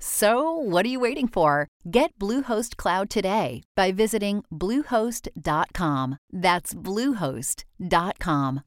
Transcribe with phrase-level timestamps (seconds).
[0.00, 1.68] So, what are you waiting for?
[1.90, 6.18] Get Bluehost Cloud today by visiting Bluehost.com.
[6.32, 8.62] That's Bluehost.com.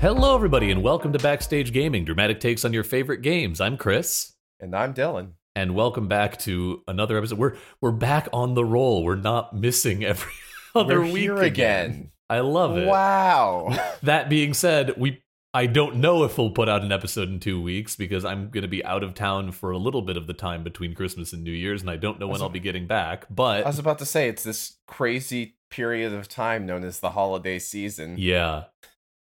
[0.00, 3.60] Hello, everybody, and welcome to Backstage Gaming, dramatic takes on your favorite games.
[3.60, 5.32] I'm Chris, And I'm Dylan.
[5.54, 7.38] and welcome back to another episode.
[7.38, 9.04] We're we're back on the roll.
[9.04, 10.32] We're not missing every
[10.74, 12.10] other We're week here again.
[12.28, 12.86] I love it.
[12.86, 13.68] Wow.
[14.02, 17.60] That being said, we I don't know if we'll put out an episode in two
[17.60, 20.34] weeks because I'm going to be out of town for a little bit of the
[20.34, 23.26] time between Christmas and New Year's, and I don't know when I'll be getting back.
[23.30, 27.10] But I was about to say it's this crazy period of time known as the
[27.10, 28.16] holiday season.
[28.18, 28.64] Yeah.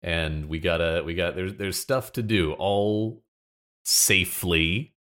[0.02, 3.22] And we gotta we got there's there's stuff to do all
[3.84, 4.94] safely.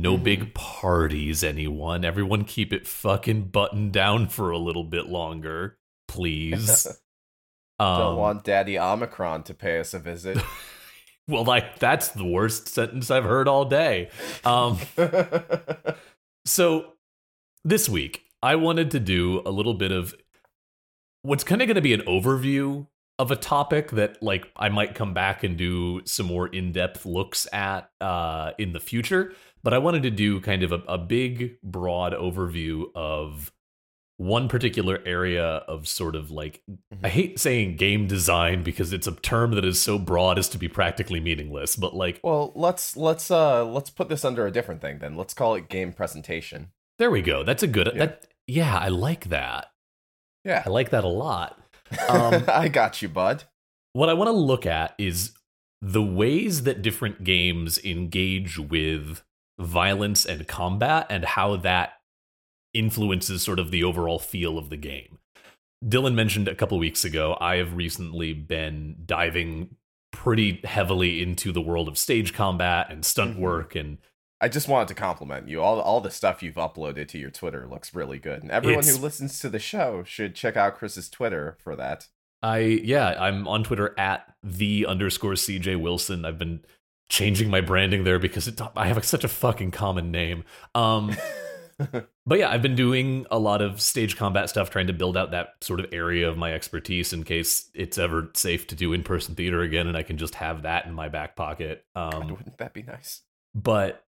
[0.00, 0.22] No Mhm.
[0.22, 2.04] big parties, anyone.
[2.04, 6.84] Everyone keep it fucking buttoned down for a little bit longer, please.
[7.80, 10.38] Don't Um, want Daddy Omicron to pay us a visit.
[11.28, 14.10] well, like that's the worst sentence I've heard all day.
[14.44, 14.78] Um,
[16.46, 16.94] So
[17.64, 20.14] this week, I wanted to do a little bit of
[21.22, 22.86] what's kind of going to be an overview
[23.18, 27.46] of a topic that like I might come back and do some more in-depth looks
[27.52, 29.32] at uh, in the future.
[29.62, 33.52] But I wanted to do kind of a, a big, broad overview of
[34.18, 36.62] one particular area of sort of like
[37.04, 40.58] I hate saying game design because it's a term that is so broad as to
[40.58, 41.76] be practically meaningless.
[41.76, 45.16] But like, well, let's let's uh let's put this under a different thing then.
[45.16, 46.68] Let's call it game presentation.
[46.98, 47.42] there we go.
[47.42, 47.88] That's a good.
[47.94, 47.98] Yeah.
[47.98, 49.66] That yeah, I like that.
[50.44, 50.62] Yeah.
[50.64, 51.60] I like that a lot.
[52.08, 53.44] Um, I got you, bud.
[53.92, 55.32] what I want to look at is
[55.80, 59.22] the ways that different games engage with
[59.58, 61.94] violence and combat and how that
[62.74, 65.18] influences sort of the overall feel of the game.
[65.84, 69.76] Dylan mentioned a couple weeks ago, I have recently been diving
[70.12, 73.40] pretty heavily into the world of stage combat and stunt Mhm.
[73.40, 73.98] work and
[74.40, 75.60] I just wanted to compliment you.
[75.62, 78.42] All all the stuff you've uploaded to your Twitter looks really good.
[78.42, 82.06] And everyone It's- who listens to the show should check out Chris's Twitter for that.
[82.42, 86.24] I yeah, I'm on Twitter at the underscore CJ Wilson.
[86.24, 86.64] I've been
[87.10, 90.44] changing my branding there because it, I have such a fucking common name.
[90.74, 91.16] Um
[92.26, 95.30] But yeah, I've been doing a lot of stage combat stuff, trying to build out
[95.30, 99.02] that sort of area of my expertise in case it's ever safe to do in
[99.04, 101.84] person theater again, and I can just have that in my back pocket.
[101.94, 103.22] God, Um, wouldn't that be nice?
[103.54, 104.04] but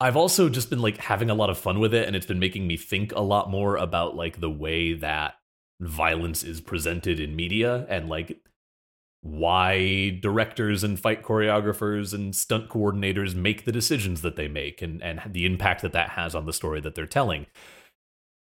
[0.00, 2.38] I've also just been like having a lot of fun with it, and it's been
[2.38, 5.34] making me think a lot more about like the way that
[5.80, 8.40] violence is presented in media and like
[9.20, 15.02] why directors and fight choreographers and stunt coordinators make the decisions that they make and
[15.02, 17.46] and the impact that that has on the story that they're telling.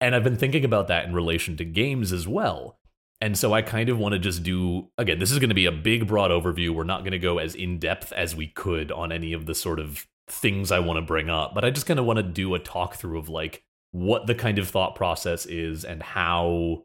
[0.00, 2.78] And I've been thinking about that in relation to games as well.
[3.22, 5.64] And so I kind of want to just do again, this is going to be
[5.64, 6.74] a big broad overview.
[6.74, 9.54] We're not going to go as in depth as we could on any of the
[9.54, 12.22] sort of things I want to bring up, but I just kind of want to
[12.22, 16.84] do a talk through of like what the kind of thought process is and how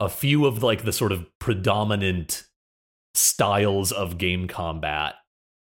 [0.00, 2.44] a few of like the sort of predominant
[3.14, 5.14] styles of game combat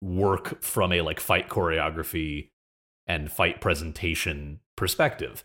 [0.02, 2.50] work from a like fight choreography
[3.06, 5.44] and fight presentation perspective.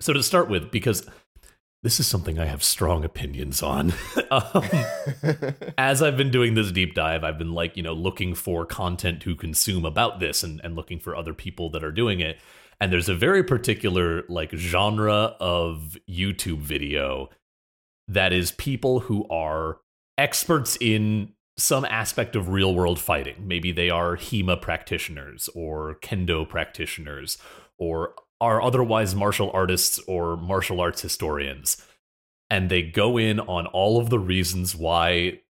[0.00, 1.06] So to start with, because
[1.82, 3.92] this is something I have strong opinions on.
[4.30, 4.64] um,
[5.78, 9.20] as I've been doing this deep dive, I've been like, you know, looking for content
[9.22, 12.38] to consume about this and, and looking for other people that are doing it.
[12.80, 17.28] And there's a very particular like genre of YouTube video
[18.08, 19.78] that is people who are
[20.18, 23.36] experts in some aspect of real world fighting.
[23.46, 27.38] Maybe they are HEMA practitioners or kendo practitioners
[27.78, 31.84] or are otherwise martial artists or martial arts historians.
[32.48, 35.40] And they go in on all of the reasons why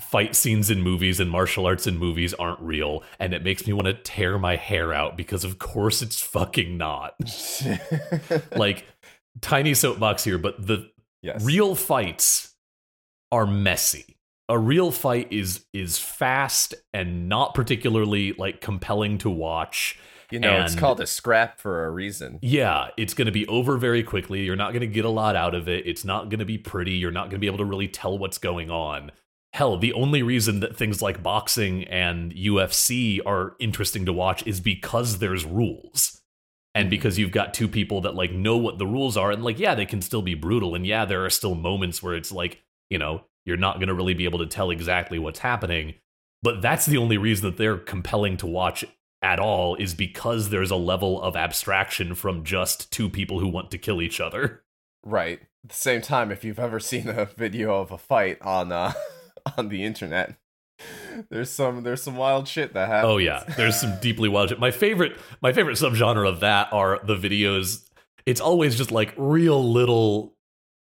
[0.00, 3.72] fight scenes in movies and martial arts in movies aren't real and it makes me
[3.72, 7.14] want to tear my hair out because of course it's fucking not
[8.56, 8.86] like
[9.40, 10.88] tiny soapbox here but the
[11.20, 11.44] yes.
[11.44, 12.54] real fights
[13.32, 14.16] are messy
[14.48, 19.98] a real fight is is fast and not particularly like compelling to watch
[20.30, 22.38] you know, it's called a scrap for a reason.
[22.42, 24.42] yeah, it's going to be over very quickly.
[24.42, 25.86] You're not going to get a lot out of it.
[25.86, 26.92] It's not going to be pretty.
[26.92, 29.10] You're not going to be able to really tell what's going on.
[29.54, 34.60] Hell, the only reason that things like boxing and UFC are interesting to watch is
[34.60, 36.20] because there's rules.
[36.74, 36.90] And hmm.
[36.90, 39.74] because you've got two people that like know what the rules are and like yeah,
[39.74, 42.98] they can still be brutal and yeah, there are still moments where it's like, you
[42.98, 45.94] know, you're not going to really be able to tell exactly what's happening.
[46.42, 48.84] But that's the only reason that they're compelling to watch
[49.22, 53.70] at all is because there's a level of abstraction from just two people who want
[53.70, 54.62] to kill each other.
[55.04, 55.40] Right.
[55.64, 58.92] At the same time, if you've ever seen a video of a fight on uh
[59.56, 60.36] on the internet,
[61.30, 63.10] there's some there's some wild shit that happens.
[63.10, 64.60] Oh yeah, there's some deeply wild shit.
[64.60, 67.84] My favorite my favorite subgenre of that are the videos.
[68.26, 70.36] It's always just like real little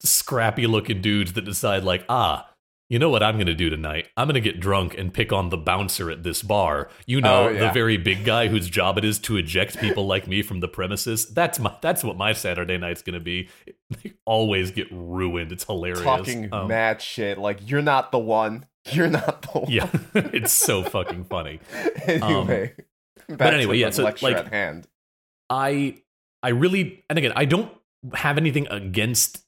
[0.02, 2.49] scrappy looking dudes that decide like, "Ah,
[2.90, 4.08] you know what I'm going to do tonight?
[4.18, 6.90] I'm going to get drunk and pick on the bouncer at this bar.
[7.06, 7.60] You know, Oh, yeah.
[7.68, 10.68] the very big guy whose job it is to eject people like me from the
[10.68, 11.26] premises.
[11.32, 13.48] That's my that's what my Saturday night's going to be.
[14.02, 15.52] They always get ruined.
[15.52, 16.02] It's hilarious.
[16.02, 18.66] talking Um, mad shit like you're not the one.
[18.92, 19.70] You're not the one.
[19.70, 21.60] Yeah, it's so fucking funny.
[22.06, 22.74] anyway.
[23.28, 24.86] back anyway, yeah, so, like- at hand.
[25.48, 25.98] I
[26.42, 27.70] I really and again I don't
[28.14, 29.44] have anything against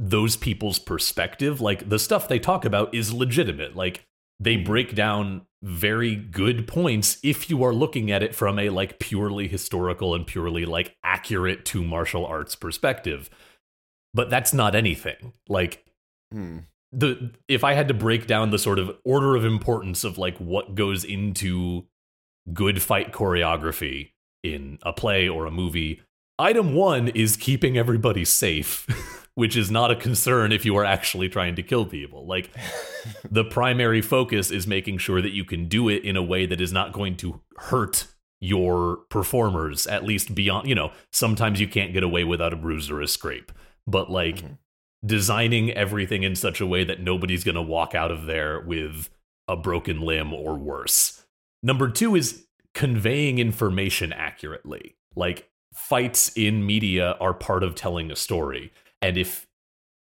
[0.00, 1.60] those people's perspective.
[1.60, 3.76] Like the stuff they talk about is legitimate.
[3.76, 4.04] Like
[4.40, 8.98] they break down very good points if you are looking at it from a like
[8.98, 13.28] purely historical and purely like accurate to martial arts perspective.
[14.14, 15.34] But that's not anything.
[15.48, 15.84] Like
[16.32, 16.58] Hmm.
[16.92, 20.38] the if I had to break down the sort of order of importance of like
[20.38, 21.84] what goes into
[22.52, 24.12] good fight choreography
[24.42, 26.00] in a play or a movie,
[26.38, 28.86] item 1 is keeping everybody safe,
[29.40, 32.26] which is not a concern if you are actually trying to kill people.
[32.26, 32.50] Like
[33.30, 36.60] the primary focus is making sure that you can do it in a way that
[36.60, 38.06] is not going to hurt
[38.38, 42.90] your performers at least beyond, you know, sometimes you can't get away without a bruise
[42.90, 43.50] or a scrape.
[43.86, 44.58] But like Mhm.
[45.06, 49.08] designing everything in such a way that nobody's going to walk out of there with
[49.48, 51.24] a broken limb or worse.
[51.62, 52.44] Number 2 is
[52.74, 54.96] conveying information accurately.
[55.16, 58.70] Like fights in media are part of telling a story.
[59.02, 59.46] And if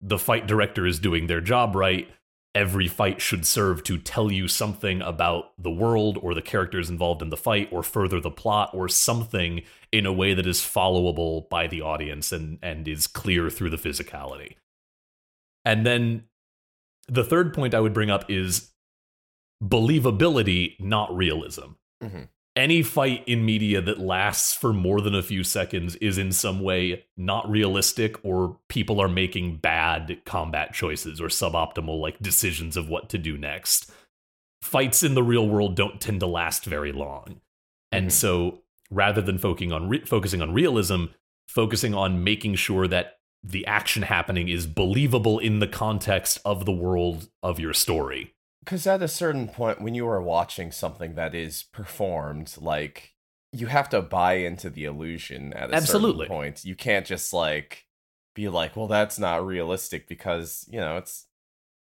[0.01, 2.09] the fight director is doing their job right,
[2.55, 7.21] every fight should serve to tell you something about the world or the characters involved
[7.21, 9.61] in the fight or further the plot or something
[9.91, 13.77] in a way that is followable by the audience and and is clear through the
[13.77, 14.55] physicality.
[15.63, 16.23] And then
[17.07, 18.71] the third point I would bring up is
[19.63, 21.71] believability, not realism.
[22.01, 22.29] Mhm.
[22.59, 26.59] Any fight in media that lasts for more than a few seconds is in some
[26.59, 32.89] way not realistic, or people are making bad combat choices or suboptimal like decisions of
[32.89, 33.89] what to do next.
[34.61, 37.39] Fights in the real world don't tend to last very long,
[37.93, 38.11] and Mhm.
[38.11, 41.05] so rather than focusing on re- focusing on realism,
[41.47, 46.73] focusing on making sure that the action happening is believable in the context of the
[46.73, 48.33] world of your story.
[48.69, 53.15] Because at a certain point, when you are watching something that is performed, like
[53.51, 56.25] you have to buy into the illusion at a Absolutely.
[56.25, 56.65] certain point.
[56.65, 57.87] You can't just like
[58.35, 61.25] be like, "Well, that's not realistic," because you know it's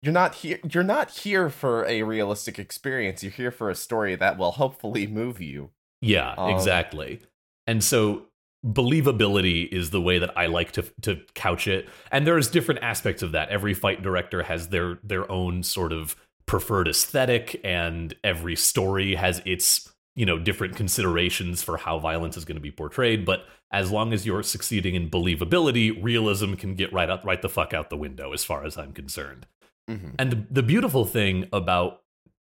[0.01, 0.59] you're not here.
[0.71, 3.21] You're not here for a realistic experience.
[3.21, 5.71] You're here for a story that will hopefully move you.
[5.99, 7.19] Yeah, Um, exactly.
[7.65, 8.27] And so
[8.65, 11.89] believability is the way that I like to to couch it.
[12.13, 13.49] And there's different aspects of that.
[13.49, 16.15] Every fight director has their their own sort of
[16.47, 22.45] preferred aesthetic and every story has its, you know, different considerations for how violence is
[22.45, 26.91] going to be portrayed, but as long as you're succeeding in believability, realism can get
[26.93, 29.45] right out right the fuck out the window as far as I'm concerned.
[29.89, 30.15] Mhm.
[30.17, 32.01] And the beautiful thing about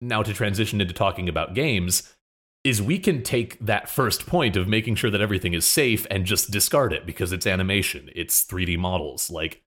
[0.01, 2.15] now to transition into talking about games
[2.63, 6.25] is we can take that first point of making sure that everything is safe and
[6.25, 9.31] just discard it because it's animation, it's 3D models.
[9.31, 9.63] Like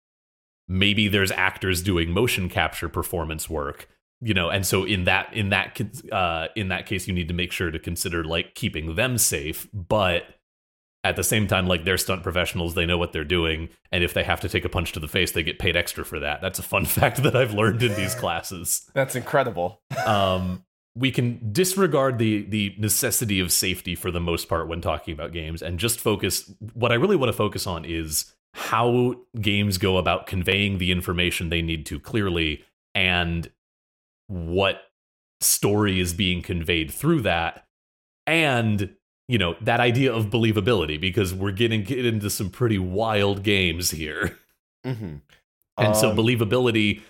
[0.68, 3.88] maybe there's actors doing motion capture performance work,
[4.22, 5.80] you know, and so in that in that
[6.12, 9.68] uh, in that case, you need to make sure to consider like keeping them safe,
[9.72, 10.24] but
[11.04, 14.14] at the same time, like they're stunt professionals, they know what they're doing, and if
[14.14, 16.40] they have to take a punch to the face, they get paid extra for that.
[16.40, 19.82] That's a fun fact that I've learned in these classes That's incredible.
[20.06, 20.64] um,
[20.94, 25.32] we can disregard the the necessity of safety for the most part when talking about
[25.32, 29.96] games and just focus what i really want to focus on is how games go
[29.96, 32.62] about conveying the information they need to clearly
[32.94, 33.50] and
[34.28, 34.82] what
[35.40, 37.66] story is being conveyed through that.
[38.26, 38.94] And
[39.28, 43.90] you know that idea of believability because we're getting get into some pretty wild games
[43.90, 44.38] here.
[44.84, 45.14] Mm-hmm.
[45.78, 47.02] and so Um, believability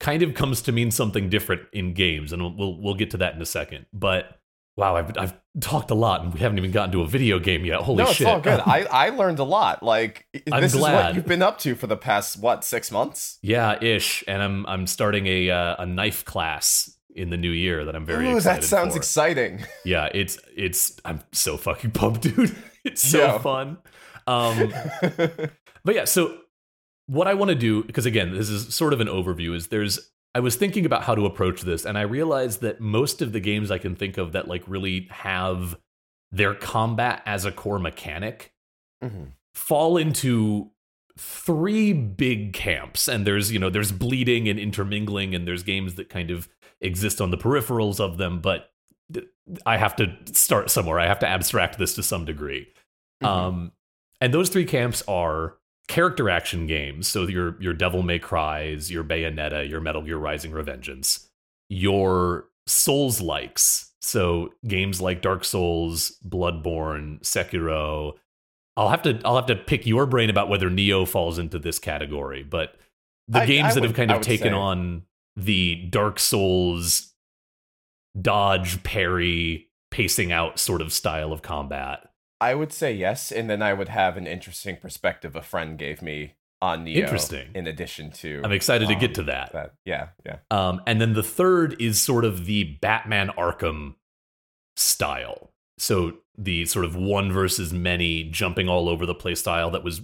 [0.00, 3.34] kind of comes to mean something different in games and we'll, we'll get to that
[3.34, 3.86] in a second.
[3.92, 4.40] But
[4.76, 7.64] wow I've, I've talked a lot and we haven't even gotten to a video game
[7.64, 8.04] yet holy shit.
[8.04, 8.60] no, it's shit all good.
[8.66, 9.82] I, I learned a lot.
[9.82, 10.94] Like I'm this is glad.
[11.06, 13.38] what you've been up to for the past what six months.
[13.42, 17.84] yeah ish and i'm i'm starting a uh, a knife class in the new year
[17.84, 18.98] that i'm very Ooh, excited that sounds for.
[18.98, 19.64] exciting.
[19.84, 23.76] yeah it's it's i'm so fucking pumped dude it's so fun
[24.26, 24.72] um
[25.84, 26.38] But yeah, so
[27.06, 30.12] what I want to do, because again, this is sort of an overview, is there's
[30.34, 33.40] I was thinking about how to approach this, and I realized that most of the
[33.40, 35.76] games I can think of that like really have
[36.30, 38.52] their combat as a core mechanic
[39.04, 39.32] Mhm.
[39.54, 40.70] fall into
[41.18, 46.08] three big camps and there's you know there's bleeding and intermingling and there's games that
[46.08, 46.48] kind of
[46.80, 48.70] exist on the peripherals of them but
[49.66, 52.66] i have to start somewhere i have to abstract this to some degree
[53.22, 53.26] Mhm.
[53.26, 53.72] um,
[54.22, 55.58] and those three camps are
[55.92, 57.06] character action games.
[57.06, 61.26] So your your Devil May Cries, your Bayonetta, your Metal Gear Rising Revengeance,
[61.68, 63.90] your Souls likes.
[64.00, 68.14] So games like Dark Souls, Bloodborne, Sekiro.
[68.76, 71.78] I'll have to I'll have to pick your brain about whether Nioh falls into this
[71.78, 72.74] category, but
[73.28, 75.02] the I- games I that would- have kind of taken say- on
[75.36, 77.12] the Dark Souls
[78.20, 82.08] dodge parry pacing out sort of style of combat.
[82.42, 86.02] I would say yes, and then I would have an interesting perspective a friend gave
[86.02, 86.96] me on Nioh.
[86.96, 87.50] Interesting.
[87.54, 89.52] In addition to, I'm excited to um, get to that.
[89.52, 89.74] that.
[89.84, 90.38] Yeah, yeah.
[90.50, 93.94] Um, and then the third is sort of the Batman Arkham
[94.76, 95.50] style.
[95.78, 100.00] So the sort of one versus many, jumping all over the place style that was.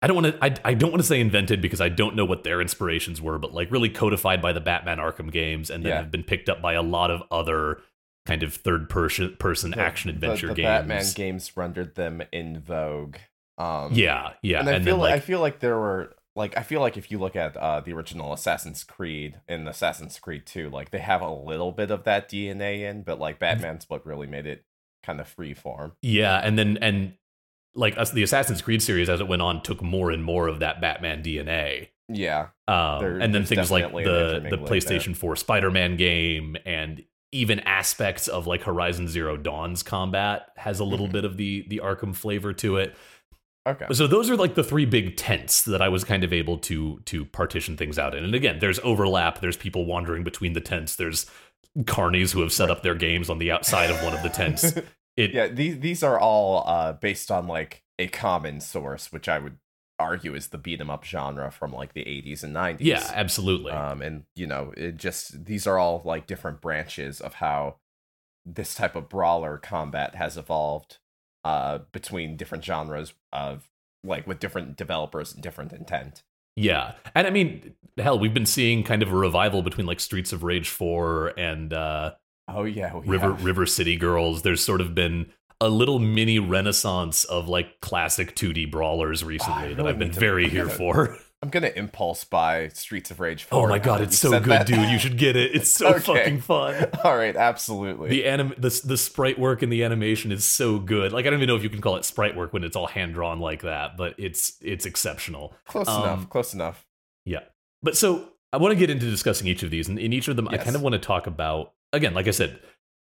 [0.00, 0.44] I don't want to.
[0.44, 3.38] I, I don't want to say invented because I don't know what their inspirations were,
[3.40, 5.96] but like really codified by the Batman Arkham games, and then Yeah.
[5.98, 7.80] have been picked up by a lot of other
[8.28, 10.68] kind of third person person The- action adventure the, the games.
[10.68, 13.16] Batman games rendered them in vogue.
[13.56, 16.56] Um, Yeah, yeah, and I and feel like, like I feel like there were like
[16.56, 20.46] I feel like if you look at uh, the original Assassin's Creed and Assassin's Creed
[20.46, 24.06] 2, like they have a little bit of that DNA in, but like Batman's what
[24.06, 24.64] really made it
[25.02, 25.92] kind of free form.
[26.02, 27.14] Yeah, and then and
[27.74, 30.60] like us, the Assassin's Creed series as it went on took more and more of
[30.60, 31.88] that Batman DNA.
[32.08, 34.58] Yeah, Um, There- and then things like the the intermingling there.
[34.80, 40.84] PlayStation 4 Spider-Man game and even aspects of like Horizon Zero Dawn's combat has a
[40.84, 41.12] little Mhm.
[41.12, 42.96] bit of the the Arkham flavor to it.
[43.66, 43.86] okay.
[43.92, 47.00] So those are like the three big tents that I was kind of able to
[47.04, 48.24] to partition things out in.
[48.24, 49.40] And again, there's overlap.
[49.40, 50.96] There's people wandering between the tents.
[50.96, 51.26] There's
[51.80, 54.72] carnies who have set up their games on the outside of one of the tents.
[55.18, 59.40] It yeah, these these are all uh, based on like a common source, which I
[59.40, 59.56] would
[59.98, 62.76] argue is the beat 'em up genre from like the 80s and 90s.
[62.80, 63.72] yeah, absolutely.
[63.72, 67.76] um and you know it just these are all like different branches of how
[68.46, 70.98] this type of brawler combat has evolved
[71.44, 73.68] uh between different genres of
[74.04, 76.22] like with different developers and different intent
[76.56, 76.94] Yeah.
[77.14, 80.42] And I mean, hell, we've been seeing kind of a revival between like Streets of
[80.42, 82.14] Rage 4 and uh,
[82.48, 84.42] oh yeah, River have- River City Girls.
[84.42, 89.76] There's sort of been a little mini renaissance of like classic 2D brawlers recently that
[89.78, 91.18] really I've been need to- very here gonna- for.
[91.42, 94.66] i'm gonna impulse buy streets of rage 4 Oh my god, it's so good, that.
[94.66, 94.88] dude.
[94.90, 95.54] You should get it.
[95.54, 96.00] It's so Okay.
[96.00, 96.86] fucking fun.
[97.04, 101.12] all right absolutely The anim the the sprite work and the animation is so good.
[101.12, 102.86] Like I don't even know if you can call it sprite work when it's all
[102.88, 105.54] hand drawn like that, but it's it's exceptional.
[105.66, 106.86] close um, enough close enough
[107.24, 107.40] Yeah.
[107.82, 109.88] But so I want to get into discussing each of these.
[109.88, 112.30] And in each of them, I kind of want to talk about, again, like I
[112.30, 112.58] said,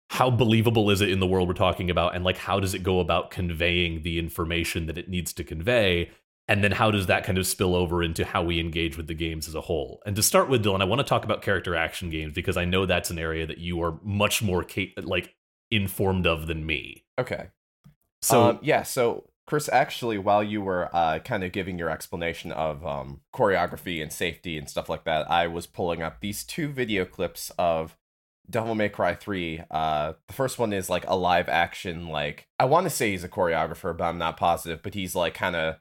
[0.09, 2.15] how believable is it in the world we're talking about?
[2.15, 6.09] And like, how does it go about conveying the information that it needs to convey?
[6.47, 9.13] And then how does that kind of spill over into how we engage with the
[9.13, 10.01] games as a whole?
[10.05, 12.63] And to start with, Dylan, I want to talk about character action games because I
[12.63, 14.65] know that's an area that you are much more
[15.01, 15.35] like
[15.69, 17.03] informed of than me.
[17.19, 17.47] okay
[18.21, 22.51] So um, yeah, so Chris, actually, while you were uh, kind of giving your explanation
[22.51, 26.69] of um, choreography and safety and stuff like that, I was pulling up these two
[26.69, 27.95] video clips of
[28.49, 29.63] Devil May Cry 3.
[29.69, 33.23] Uh, the first one is like a live action, like I want to say he's
[33.23, 34.81] a choreographer, but I'm not positive.
[34.81, 35.75] But he's like kind of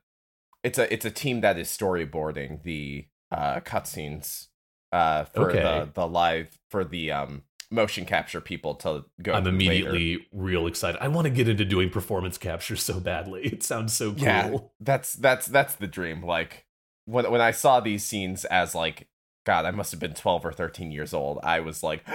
[0.64, 4.46] it's a it's a team that is storyboarding the uh, cutscenes
[4.92, 5.62] uh, for Okay.
[5.62, 9.32] the the live for the um, motion capture people to go.
[9.32, 9.50] I'm later.
[9.50, 11.00] immediately real excited.
[11.00, 13.42] I want to get into doing performance capture so badly.
[13.52, 14.22] It sounds so cool.
[14.24, 16.24] Yeah, that's that's that's the dream.
[16.24, 16.66] Like
[17.04, 19.08] when when I saw these scenes as like
[19.44, 21.38] God, I must have been twelve or thirteen years old.
[21.44, 22.02] I was like,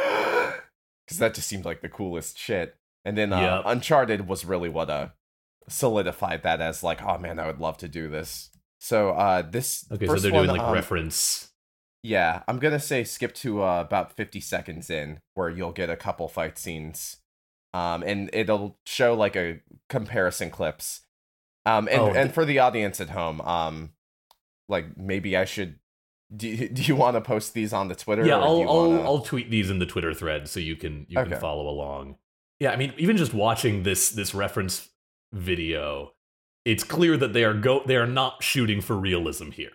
[1.12, 2.78] because that just seemed like the coolest shit.
[3.04, 3.64] And then uh, Yep.
[3.66, 5.10] Uncharted was really what uh
[5.68, 8.50] solidified that as like, oh man, I would love to do this.
[8.80, 11.52] So uh this Okay, so they're one, doing like um, reference
[12.02, 15.98] Yeah, I'm gonna say skip to uh, about 50 seconds in, where you'll get a
[15.98, 17.18] couple fight scenes,
[17.74, 21.02] um, and it'll show like a comparison clips,
[21.66, 23.92] um, and Oh, and for the audience at home, um,
[24.70, 25.80] like maybe I should.
[26.36, 28.26] Do you, do you want to post these on the Twitter?
[28.26, 31.20] yeah I'll you I'll, I'll tweet these in the twitter thread so you can you
[31.20, 31.32] Okay.
[31.32, 32.16] can follow along
[32.60, 34.90] yeah i mean even just watching this this reference
[35.34, 36.14] video
[36.66, 39.72] it's clear that they are go they are not shooting for realism here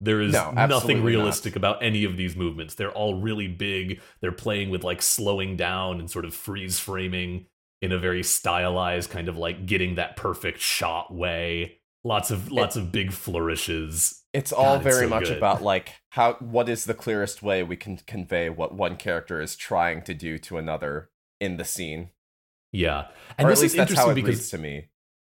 [0.00, 1.06] there is No, nothing not.
[1.06, 5.56] realistic about any of these movements they're all really big they're playing with like slowing
[5.56, 7.46] down and sort of freeze framing
[7.82, 12.76] in a very stylized kind of like getting that perfect shot way lots of lots
[12.76, 15.36] of big flourishes It's all God, it's very so much good.
[15.38, 19.56] about like how what is the clearest way we can convey what one character is
[19.56, 22.10] trying to do to another in the scene,
[22.72, 24.88] yeah and or this is interesting because to me.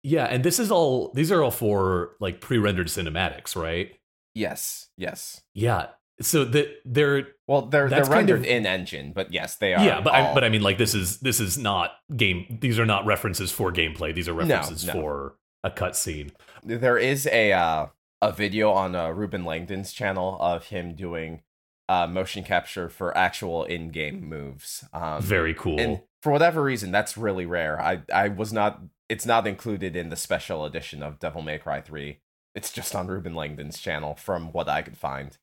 [0.05, 3.91] Yeah, and this is all these are all for like pre-rendered cinematics, right?
[4.35, 5.41] Yes, yes.
[5.53, 5.87] Yeah.
[6.21, 9.83] So that they're Well, they're they're kind rendered of- in engine, but yes, they are.
[9.83, 12.85] yeah, but I, but I mean like this is this is not game these are
[12.85, 14.13] not references for gameplay.
[14.13, 14.93] These are No, references no.
[14.93, 16.31] for a cutscene.
[16.63, 17.85] there is a uh,
[18.23, 21.41] a video on uh, Reuben Langdon's channel of him doing
[21.89, 24.85] uh, motion capture for actual in-game moves.
[24.93, 25.79] Um, Very cool.
[25.79, 27.81] and for whatever reason, that's really rare.
[27.81, 28.81] I I was not.
[29.09, 32.19] It's not included in the special edition of Devil May Cry Three.
[32.55, 35.37] It's just on Reuben Langdon's channel, from what I could find.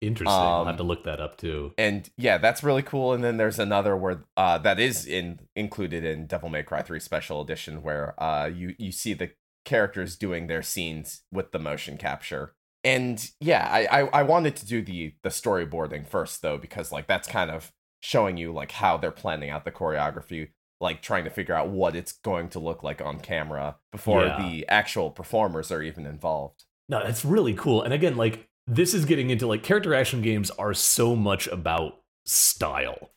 [0.00, 0.32] Interesting.
[0.32, 1.74] I'll um, have to look that up too.
[1.78, 3.12] And yeah, that's really cool.
[3.12, 6.98] And then there's another where uh, that is in included in Devil May Cry 3
[6.98, 9.30] Special Edition, where uh, you you see the
[9.64, 12.54] characters doing their scenes with the motion capture.
[12.84, 17.06] And yeah, I, I I wanted to do the the storyboarding first though, because like
[17.06, 20.48] that's kind of showing you like how they're planning out the choreography,
[20.80, 24.42] like trying to figure out what it's going to look like on camera before Yeah.
[24.42, 26.64] the actual performers are even involved.
[26.88, 27.82] No, that's really cool.
[27.82, 32.00] And again, like this is getting into like character action games are so much about
[32.26, 33.10] style.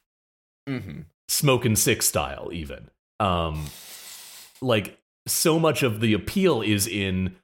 [0.69, 1.01] Mm-hmm.
[1.27, 3.65] Smokin' Sick Style even um
[4.61, 7.35] like so much of the appeal is in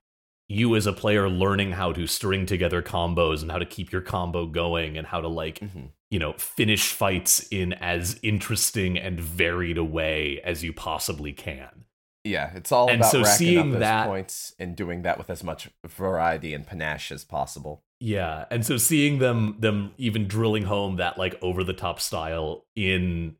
[0.49, 4.01] you as a player learning how to string together combos and how to keep your
[4.01, 5.85] combo going and how to like Mm-hmm.
[6.09, 11.85] you know finish fights in as interesting and varied a way as you possibly can
[12.25, 15.17] Yeah, it's all And about so racking seeing up those that- points and doing that
[15.17, 17.83] with as much variety and panache as possible.
[18.01, 22.65] yeah and so seeing them them even drilling home that like over the top style
[22.75, 23.35] in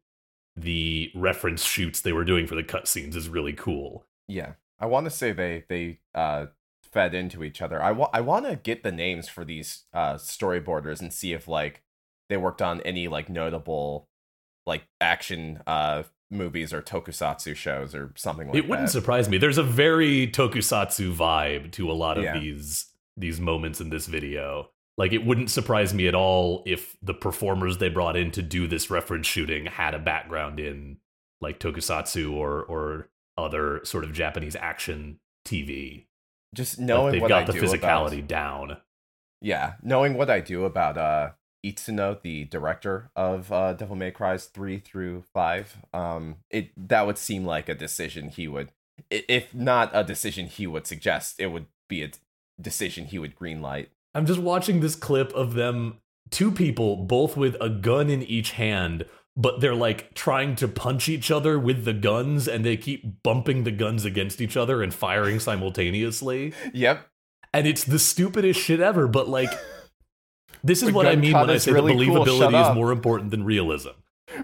[0.55, 5.05] the reference shoots they were doing for the cutscenes is really cool Yeah, I want
[5.05, 6.47] to say they they uh
[6.91, 7.81] fed into each other.
[7.81, 11.47] I want I want to get the names for these uh storyboarders and see if
[11.47, 11.83] like
[12.29, 14.07] they worked on any like notable
[14.65, 18.59] like action uh movies or tokusatsu shows or something like that.
[18.59, 18.91] it wouldn't that.
[18.91, 19.37] surprise me.
[19.37, 22.39] There's a very tokusatsu vibe to a lot of Yeah.
[22.39, 24.69] these these moments in this video.
[24.97, 28.67] Like it wouldn't surprise me at all if the performers they brought in to do
[28.67, 30.97] this reference shooting had a background in
[31.41, 36.05] like tokusatsu or or other sort of Japanese action TV.
[36.53, 38.77] Just Like, knowing they've what got I the do physicality about down.
[39.41, 41.31] yeah, knowing what I do about uh
[41.65, 47.19] Itsuno, the director of uh, Devil May Cry's three through five, um, it that would
[47.19, 48.71] seem like a decision he would,
[49.11, 52.09] if not a decision he would suggest, it would be a
[52.59, 53.87] decision he would greenlight.
[54.15, 55.99] I'm just watching this clip of them,
[56.31, 61.07] two people, both with a gun in each hand, but they're like trying to punch
[61.07, 64.93] each other with the guns and they keep bumping the guns against each other and
[64.93, 66.53] firing simultaneously.
[66.73, 67.07] Yep.
[67.53, 69.49] And it's the stupidest shit ever, but like,
[70.63, 72.91] this is The what I mean when I say really that cool, believability is more
[72.91, 73.89] important than realism.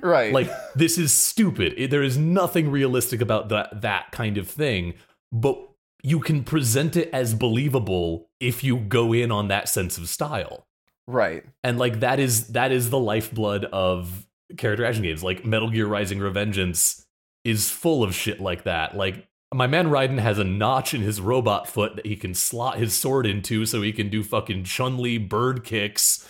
[0.01, 0.33] Right.
[0.33, 1.73] Like, this is stupid.
[1.77, 4.95] It- there is nothing realistic about that, that kind of thing,
[5.31, 5.57] but
[6.03, 10.67] you can present it as believable if you go in on that sense of style
[11.07, 11.43] right.
[11.63, 15.87] and like that is that is the lifeblood of character action games like metal gear
[15.87, 17.05] rising revengeance
[17.43, 18.95] is full of shit like that.
[18.95, 22.77] Like my man Raiden has a notch in his robot foot that he can slot
[22.77, 26.27] his sword into so he can do fucking chun-li bird kicks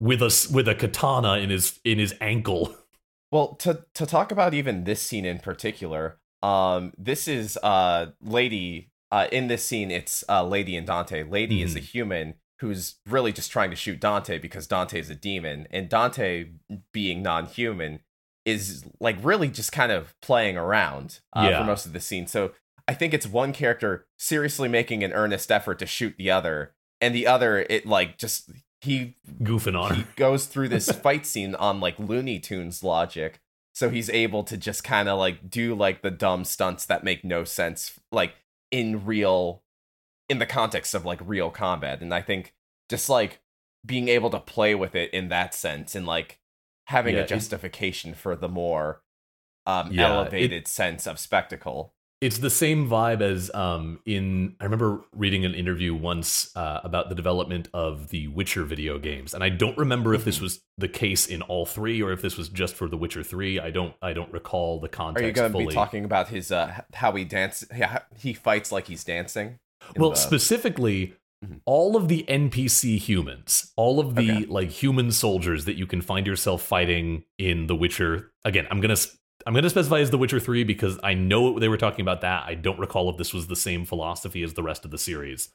[0.00, 2.74] with a with a katana in his in his ankle.
[3.32, 8.90] Well, to to talk about even this scene in particular, um, this is uh lady
[9.12, 11.22] uh in this scene it's uh Lady and Dante.
[11.22, 15.14] Lady is a human who's really just trying to shoot Dante because Dante is a
[15.14, 16.50] demon, and Dante
[16.92, 18.00] being non-human
[18.46, 21.58] is like really just kind of playing around uh, Yeah.
[21.60, 22.26] for most of the scene.
[22.26, 22.52] So
[22.88, 27.14] I think it's one character seriously making an earnest effort to shoot the other, and
[27.14, 31.80] the other it like just he goofing on he goes through this fight scene on
[31.80, 33.40] like Looney Tunes logic.
[33.74, 37.24] So he's able to just kind of like do like the dumb stunts that make
[37.24, 38.34] no sense, like
[38.70, 39.62] in real,
[40.30, 42.00] in the context of like real combat.
[42.00, 42.54] And I think
[42.88, 43.40] just like
[43.84, 46.38] being able to play with it in that sense and like
[46.86, 49.02] having Yeah, a it- justification for the more
[49.66, 51.92] um Yeah, it- elevated sense of spectacle.
[52.22, 57.08] it's the same vibe as um in i remember reading an interview once uh, about
[57.08, 60.42] the development of the witcher video games and i don't remember if this Mhm.
[60.42, 63.58] was the case in all three or if this was just for the witcher 3
[63.60, 66.50] i don't i don't recall the context Are you going to be talking about his
[66.52, 69.58] uh how he dance yeah, he fights like he's dancing?
[69.96, 71.14] Well the- specifically
[71.44, 71.60] Mhm.
[71.64, 74.44] all of the npc humans all of the Okay.
[74.44, 78.96] like human soldiers that you can find yourself fighting in the witcher again i'm gonna
[79.46, 82.44] I'm gonna specify as the witcher 3 because i know they were talking about that
[82.46, 85.48] i don't recall if this was the same philosophy as the rest of the series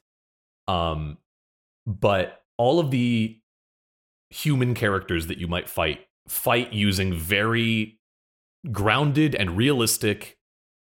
[0.67, 1.19] um
[1.85, 3.39] but all of the
[4.31, 7.99] human characters that you might fight fight using very
[8.71, 10.39] grounded and realistic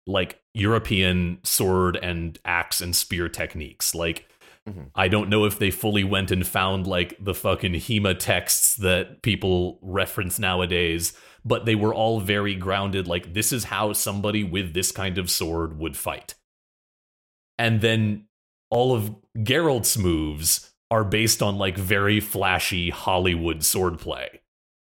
[0.08, 3.94] like European sword and axe and spear techniques.
[3.96, 4.28] Like
[4.70, 4.92] Mhm.
[4.94, 9.24] I don't know if they fully went and found like the fucking HEMA texts that
[9.24, 14.74] people reference nowadays, but they were all very grounded like this is how somebody with
[14.76, 16.36] this kind of sword would fight.
[17.58, 18.28] And then
[18.70, 24.28] all of Geralt's moves are based on like very flashy Hollywood swordplay.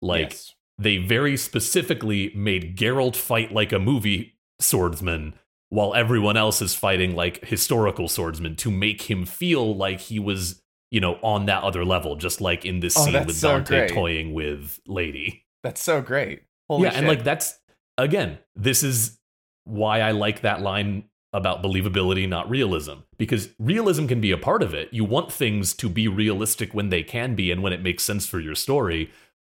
[0.01, 0.53] Like Yes.
[0.77, 5.33] they very specifically made Geralt fight like a movie swordsman
[5.69, 10.61] while everyone else is fighting like historical swordsmen to make him feel like he was,
[10.91, 13.87] you know, on that other level, just like in this Oh, scene with so Dante
[13.87, 13.89] great.
[13.91, 15.43] toying with Lady.
[15.63, 16.43] That's so great.
[16.69, 16.99] Holy yeah, shit.
[16.99, 17.59] and like that's
[17.97, 19.19] again, this is
[19.65, 22.99] why I like that line about believability, not realism.
[23.17, 24.87] Because realism can be a part of it.
[24.93, 28.25] You want things to be realistic when they can be and when it makes sense
[28.25, 29.11] for your story.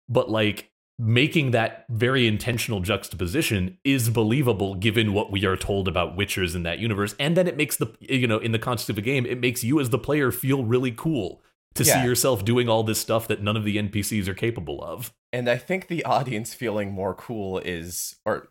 [0.09, 0.68] But like
[0.99, 6.65] making that very intentional juxtaposition is believable given what we are told about witchers in
[6.65, 7.15] that universe.
[7.21, 9.63] And then it makes the you know, in the context of a game, it makes
[9.63, 11.41] you as the player feel really cool
[11.75, 12.01] to Yeah.
[12.03, 15.13] see yourself doing all this stuff that none of the NPCs are capable of.
[15.33, 18.49] And I think the audience feeling more cool is, or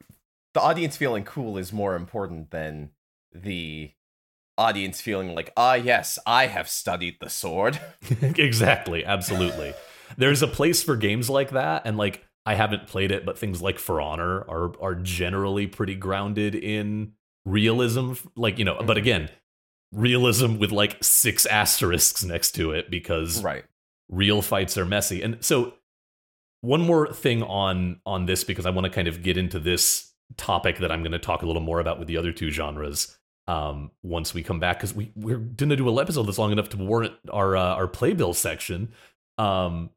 [0.53, 2.91] the audience feeling cool is more important than
[3.33, 3.91] the
[4.57, 7.79] audience feeling like, ah, yes, I have studied the sword.
[8.21, 9.73] exactly, absolutely.
[10.17, 13.61] There's a place for games like that, and like I haven't played it, but things
[13.61, 17.13] like For Honor are are generally pretty grounded in
[17.45, 18.13] realism.
[18.35, 19.01] Like you know, but Mhm.
[19.01, 19.29] again,
[19.91, 23.65] realism with like six asterisks next to it because right.
[24.09, 25.21] real fights are messy.
[25.21, 25.73] And so
[26.61, 30.13] one more thing on on this because I want to kind of get into this
[30.35, 33.17] topic that I'm going to talk a little more about with the other two genres
[33.47, 36.51] um once we come back cuz we we're going to do a episode that's long
[36.51, 38.91] enough to warrant our uh, our playbill section.
[39.37, 39.89] Um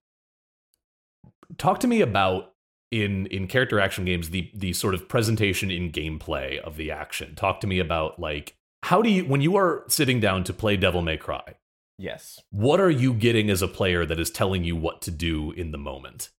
[1.58, 2.52] talk to me about
[2.90, 7.34] in in character action games the the sort of presentation in gameplay of the action.
[7.34, 10.76] Talk to me about like how do you when you are sitting down to play
[10.76, 11.54] Devil May Cry
[11.98, 12.40] Yes.
[12.50, 15.70] what are you getting as a player that is telling you what to do in
[15.70, 16.30] the moment?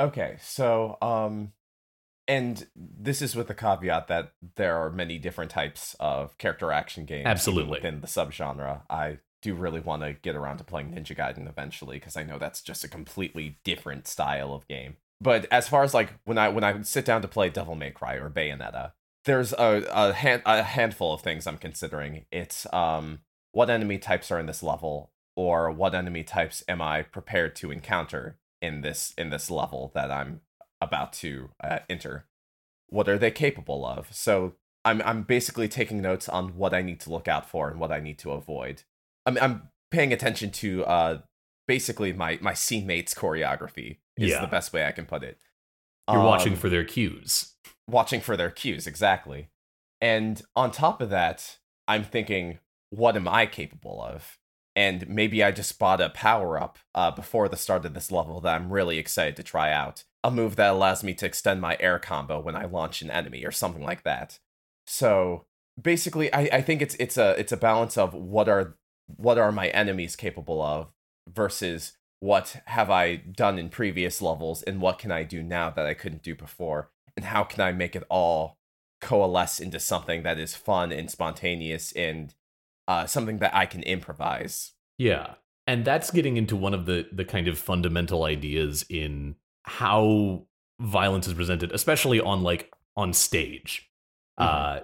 [0.00, 1.52] Okay, so um
[2.26, 7.04] and this is with the caveat that there are many different types of character action
[7.06, 7.78] games Absolutely.
[7.78, 8.82] within the subgenre.
[8.90, 12.38] I do really want to get around to playing Ninja Gaiden eventually because I know
[12.38, 14.96] that's just a completely different style of game.
[15.20, 17.90] But as far as like when I when I sit down to play Devil May
[17.90, 18.92] Cry or Bayonetta,
[19.24, 22.24] there's a a, hand, a handful of things I'm considering.
[22.30, 23.20] It's um
[23.52, 27.70] what enemy types are in this level or what enemy types am I prepared to
[27.70, 30.40] encounter in this in this level that I'm
[30.80, 32.26] about to uh, enter.
[32.88, 34.12] What are they capable of?
[34.12, 37.80] So I'm I'm basically taking notes on what I need to look out for and
[37.80, 38.82] what I need to avoid.
[39.28, 41.18] I'm I'm paying attention to uh
[41.66, 44.40] basically my my scene mates choreography is Yeah.
[44.40, 45.38] the best way I can put it.
[46.10, 47.54] You're watching Um, for their cues.
[47.86, 49.48] watching for their cues exactly
[50.00, 52.58] and on top of that i'm thinking
[52.90, 54.38] what am i capable of
[54.76, 58.40] and maybe i just bought a power up uh, before the start of this level
[58.40, 61.76] that i'm really excited to try out a move that allows me to extend my
[61.80, 64.38] air combo when i launch an enemy or something like that
[64.86, 65.44] so
[65.80, 68.76] basically i, I think it's it's a it's a balance of what are
[69.16, 70.92] what are my enemies capable of
[71.28, 75.86] versus what have i done in previous levels and what can i do now that
[75.86, 78.58] i couldn't do before and how can I make it all
[79.00, 82.32] coalesce into something that is fun and spontaneous and
[82.86, 84.74] uh, something that I can improvise.
[84.98, 85.34] Yeah.
[85.66, 90.46] And that's getting into one of the the kind of fundamental ideas in how
[90.80, 93.90] violence is presented, especially on like on stage.
[94.38, 94.80] Uh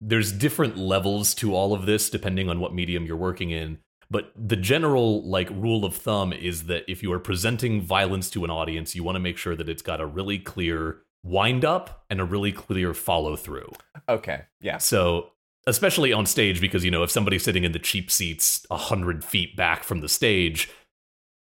[0.00, 3.78] there's different levels to all of this depending on what medium you're working in,
[4.10, 8.44] but the general like rule of thumb is that if you are presenting violence to
[8.44, 12.04] an audience, you want to make sure that it's got a really clear wind up
[12.08, 13.70] and a really clear follow through.
[14.08, 15.30] Okay, yeah, So,
[15.66, 19.24] especially on stage, because you know, if somebody's sitting in the cheap seats a hundred
[19.24, 20.70] feet back from the stage,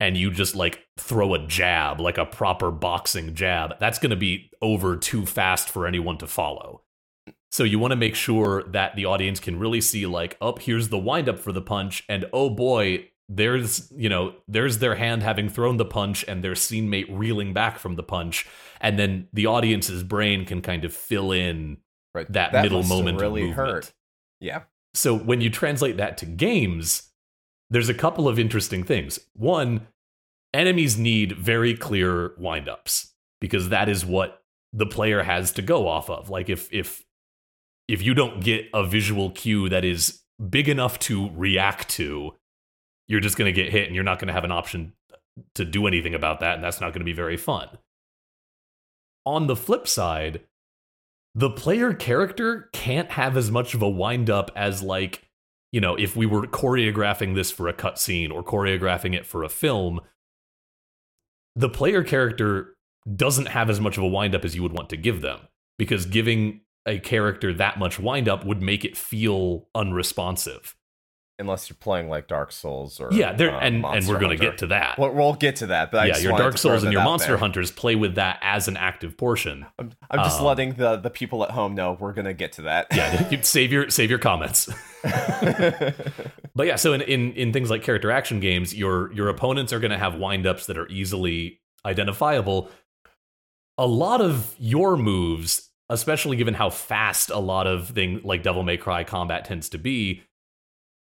[0.01, 4.17] and you just like throw a jab, like a proper boxing jab, that's going to
[4.17, 6.83] be over too fast for anyone to follow.
[7.51, 10.91] So you want to make sure that the audience can really see like, oh, here's
[10.91, 15.49] the windup for the punch, and oh boy, there's you know there's their hand having
[15.49, 18.47] thrown the punch and their scene mate reeling back from the punch,
[18.81, 21.79] and then the audience's brain can kind of fill in
[22.15, 22.31] Right.
[22.33, 23.69] that, That middle moment really of movement.
[23.69, 23.93] hurt.
[24.41, 24.63] Yeah.
[24.95, 27.11] So when you translate that to games,
[27.71, 29.19] there's a couple of interesting things.
[29.35, 29.87] One,
[30.55, 36.09] enemies need very clear windups because that is what the player has to go off
[36.11, 36.31] of.
[36.31, 37.05] Like if if
[37.89, 40.21] if you don't get a visual cue that is
[40.51, 42.35] big enough to react to,
[43.09, 44.93] you're just going to get hit and you're not going to have an option
[45.55, 47.69] to do anything about that and that's not going to be very fun.
[49.25, 50.43] On the flip side,
[51.35, 55.29] the player character can't have as much of a wind up as like
[55.71, 59.49] you know if we were choreographing this for a cutscene or choreographing it for a
[59.49, 60.01] film
[61.55, 62.75] the player character
[63.15, 65.41] doesn't have as much of a wind up as you would want to give them
[65.79, 70.75] because giving a character that much wind up would make it feel unresponsive
[71.41, 74.45] Unless you're playing like Dark Souls or yeah there uh, and and we're going to
[74.45, 75.93] get to that We'll, we'll get to that.
[75.93, 77.37] But I yeah your dark souls and your monster there.
[77.37, 81.11] hunters play with that as an active portion I'm, I'm just Um, letting the the
[81.11, 82.89] people at home know we're gonna get to that.
[82.93, 84.69] yeah save your save your comments
[86.55, 89.79] But yeah, so in, in in things like character action games, your your opponents are
[89.79, 92.69] going to have windups that are easily identifiable.
[93.77, 98.63] A lot of your moves, especially given how fast a lot of thing like Devil
[98.63, 100.23] May Cry combat tends to be,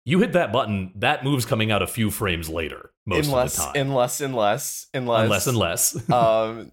[0.06, 3.74] you hit that button, that move's coming out a few frames later most unless, of
[3.74, 3.88] the time.
[3.88, 6.10] unless, unless, unless, unless unless.
[6.12, 6.72] um,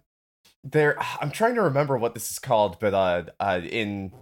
[0.64, 0.96] there.
[1.20, 4.12] I'm trying to remember what this is called, but uh, uh, in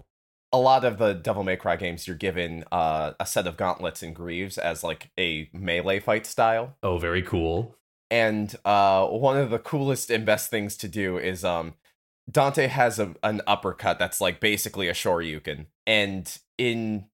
[0.52, 4.02] a lot of the Devil May Cry games, you're given uh a set of gauntlets
[4.02, 6.76] and greaves as like a melee fight style.
[6.82, 7.76] oh, very cool.
[8.10, 11.74] and uh one of the coolest and best things to do is um
[12.30, 17.06] Dante has a, an uppercut that's like basically a shoryuken and in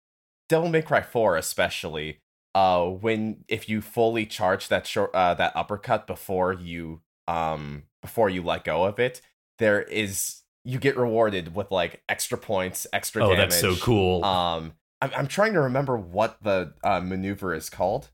[0.49, 2.21] Devil May Cry 4 especially
[2.55, 8.29] uh when if you fully charge that short uh that uppercut before you um before
[8.29, 9.21] you let go of it
[9.59, 14.25] there is you get rewarded with like extra points extra Oh, damage that's so cool.
[14.25, 18.11] um I'm, I'm trying to remember what the uh, maneuver is called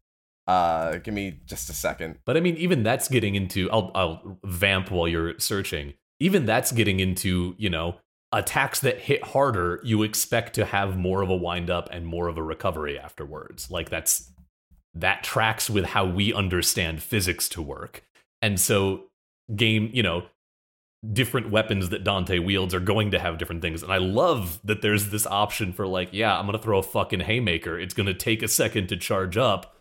[0.46, 3.70] uh give me just a second But I mean, even that's getting into.
[3.70, 5.94] I'll I'll vamp while you're searching.
[6.20, 7.96] Even that's getting into you know
[8.32, 9.80] attacks that hit harder.
[9.84, 13.70] You expect to have more of a wind up and more of a recovery afterwards.
[13.70, 14.32] Like that's
[14.94, 18.02] that tracks with how we understand physics to work.
[18.42, 19.04] And so
[19.54, 20.26] game, you know,
[21.12, 23.82] different weapons that Dante wields are going to have different things.
[23.82, 26.82] And I love that there's this option for like, yeah, I'm going to throw a
[26.82, 27.78] fucking haymaker.
[27.78, 29.76] It's going to take a second to charge up,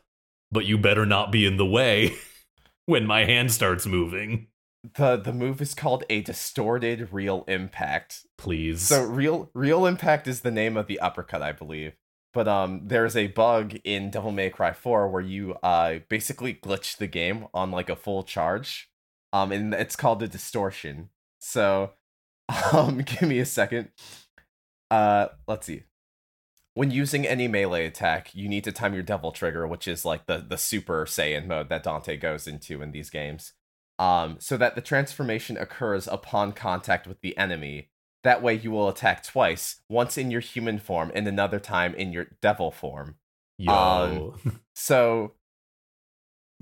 [0.51, 2.15] but you better not be in the way
[2.85, 4.47] when my hand starts moving.
[4.95, 8.25] The the move is called a distorted real impact.
[8.37, 8.81] Please.
[8.81, 11.93] so real real impact is the name of the uppercut i believe.
[12.33, 16.97] But um there's a bug in devil may cry 4 where you uh basically glitch
[16.97, 18.89] the game on like a full charge.
[19.33, 21.09] Um and it's called a distortion.
[21.39, 21.91] So
[22.73, 23.89] um give me a second.
[24.91, 25.83] Uh let's see.
[26.73, 30.25] When using any melee attack, you need to time your devil trigger, which is like
[30.25, 33.53] the the super saiyan mode that Dante goes into in these games.
[33.97, 37.89] Um, so that the transformation occurs upon contact with the enemy.
[38.23, 42.11] That way you will attack twice, once in your human form and another time in
[42.11, 43.15] your devil form.
[43.57, 44.35] Yo.
[44.77, 45.35] So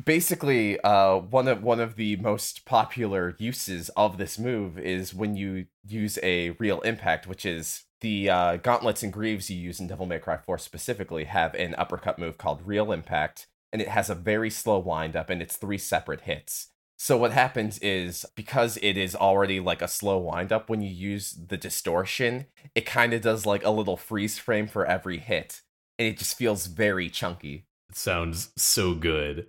[0.04, 5.36] basically, uh, one of one of the most popular uses of this move is when
[5.36, 9.88] you use a real impact, which is the uh, gauntlets and greaves you use in
[9.88, 14.10] Devil May Cry 4 specifically have an uppercut move called Real Impact, and it has
[14.10, 16.68] a very slow wind up, and it's three separate hits.
[17.04, 20.90] So what happens is because it is already like a slow wind up, when you
[20.90, 25.64] use the distortion, it kind of does like a little freeze frame for every hit,
[26.00, 27.66] and it just feels very chunky.
[27.90, 29.48] it sounds so good.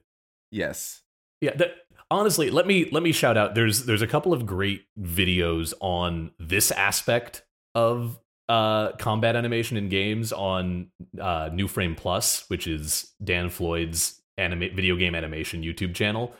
[0.50, 1.02] Yes.
[1.40, 1.76] Yeah, that,
[2.10, 3.54] honestly, let me let me shout out.
[3.54, 7.44] There's there's a couple of great videos on this aspect
[7.76, 10.88] of uh, combat animation in games on
[11.20, 16.34] uh, New Frame Plus, which is Dan Floyd's anima- video game animation YouTube channel.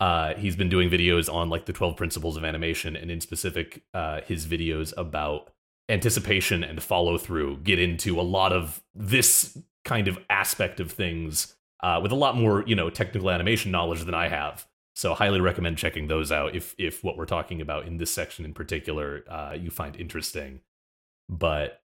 [0.00, 3.82] Uh, he's been doing videos on like the 12 principles of animation, and in specific,
[3.92, 5.50] uh, his videos about
[5.90, 11.56] anticipation and follow through get into a lot of this kind of aspect of things
[11.82, 14.66] uh, with a lot more, you know, technical animation knowledge than I have.
[14.94, 18.44] So, highly recommend checking those out if if what we're talking about in this section
[18.44, 20.60] in particular uh, you find interesting.
[21.28, 21.82] But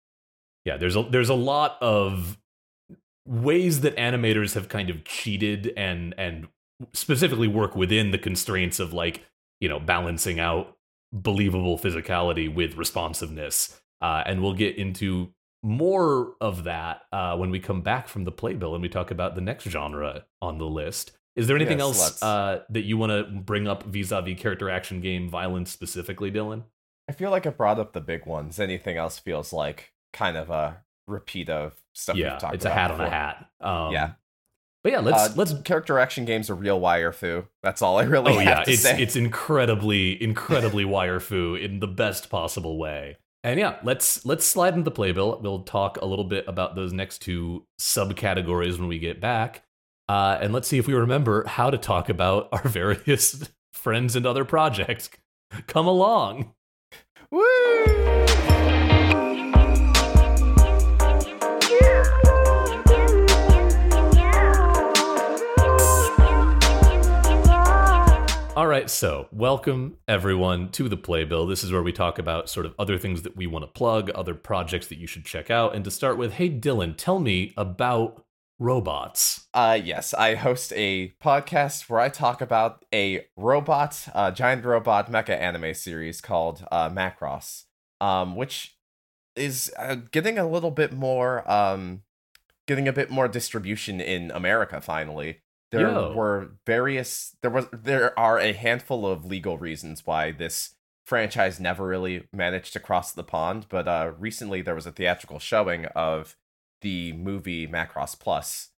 [0.65, 2.38] yeah, there's a there's a lot of
[3.26, 6.48] ways that animators have kind of cheated and and
[6.94, 9.24] specifically work within the constraints of like
[9.60, 10.78] you know balancing out
[11.12, 13.82] believable physicality with responsiveness.
[14.02, 18.32] Uh, and we'll get into more of that uh, when we come back from the
[18.32, 21.12] playbill and we talk about the next genre on the list.
[21.36, 25.02] Is there anything Yes, else uh, that you want to bring up vis-a-vis character action
[25.02, 26.63] game violence specifically, Dylan?
[27.10, 28.60] I feel like I brought up the big ones.
[28.60, 32.56] Anything else feels like kind of a repeat of stuff yeah, we've talked about.
[32.56, 33.50] it's a hat on a hat.
[33.60, 34.12] Um, Yeah.
[34.84, 35.54] But yeah, let's Uh, let's.
[35.63, 37.46] character action games are real wire fu.
[37.63, 39.02] That's all I really Oh have yeah, to it's say.
[39.02, 43.18] it's incredibly incredibly wire fu in the best possible way.
[43.44, 45.39] And yeah, let's let's slide into the playbill.
[45.42, 49.63] We'll talk a little bit about those next two subcategories when we get back.
[50.08, 54.26] Uh, and let's see if we remember how to talk about our various friends and
[54.26, 55.10] other projects.
[55.68, 56.54] Come along.
[57.32, 58.59] Woo!
[68.60, 71.48] All right, so welcome everyone to the Playbill.
[71.48, 74.10] This is where we talk about sort of other things that we want to plug,
[74.10, 75.74] other projects that you should check out.
[75.74, 78.26] And to start with, hey Dylan, tell me about
[78.60, 79.48] robots.
[79.54, 85.39] Uh, yes, I host a podcast where I talk about a robot, giant robot mecha
[85.39, 87.63] anime series called uh, Macross,
[88.02, 88.76] um, which
[89.38, 92.02] is uh, getting a little bit more, um,
[92.67, 94.82] getting a bit more distribution in America.
[94.82, 95.39] Finally,
[95.71, 96.13] there Yo.
[96.13, 101.88] were various, there was, there are a handful of legal reasons why this franchise never
[101.88, 106.36] really managed to cross the pond, but uh, recently there was a theatrical showing of
[106.82, 108.69] the movie Macross Plus.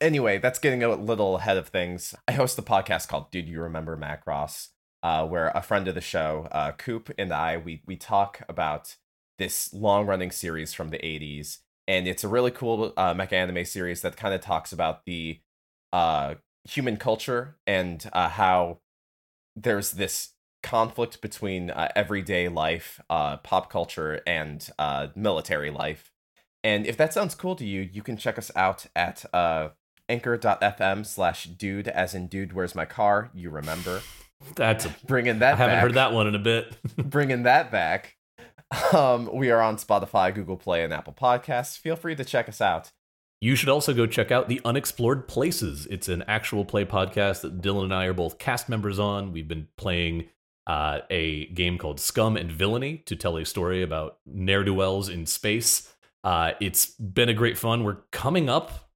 [0.00, 2.14] Anyway, that's getting a little ahead of things.
[2.28, 4.68] I host a podcast called "Did You Remember Macross?"
[5.02, 8.96] Uh, where a friend of the show, uh, Coop, and I we we talk about
[9.38, 13.64] this long running series from the '80s, and it's a really cool uh, mecha anime
[13.64, 15.40] series that kind of talks about the
[15.92, 18.78] uh, human culture and uh, how
[19.56, 20.30] there's this
[20.62, 26.10] conflict between uh, everyday life, uh, pop culture, and uh, military life.
[26.64, 29.70] And if that sounds cool to you, you can check us out at uh,
[30.08, 33.30] anchor.fm slash dude, as in dude, where's my car?
[33.34, 34.02] You remember.
[34.54, 35.82] That's a, Bringing I that haven't back.
[35.82, 36.76] heard that one in a bit.
[36.96, 38.16] Bringing that back.
[38.92, 41.76] Um, we are on Spotify, Google Play, and Apple Podcasts.
[41.76, 42.92] Feel free to check us out.
[43.42, 45.88] You should also go check out the Unexplored Places.
[45.90, 49.32] It's an actual play podcast that Dylan and I are both cast members on.
[49.32, 50.28] We've been playing
[50.68, 55.08] uh, a game called Scum and Villainy to tell a story about ne'er do wells
[55.08, 55.92] in space.
[56.22, 57.82] Uh, it's been a great fun.
[57.82, 58.88] We're coming up,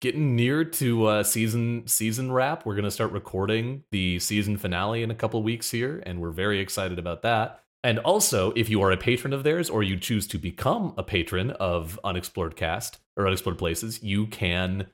[0.00, 2.66] getting near to uh, season season wrap.
[2.66, 6.58] We're gonna start recording the season finale in a couple weeks here, and we're very
[6.58, 7.63] excited about that.
[7.84, 11.02] And also, if you are a patron of theirs or you choose to become a
[11.02, 14.86] patron of Unexplored Cast or Unexplored Places, you can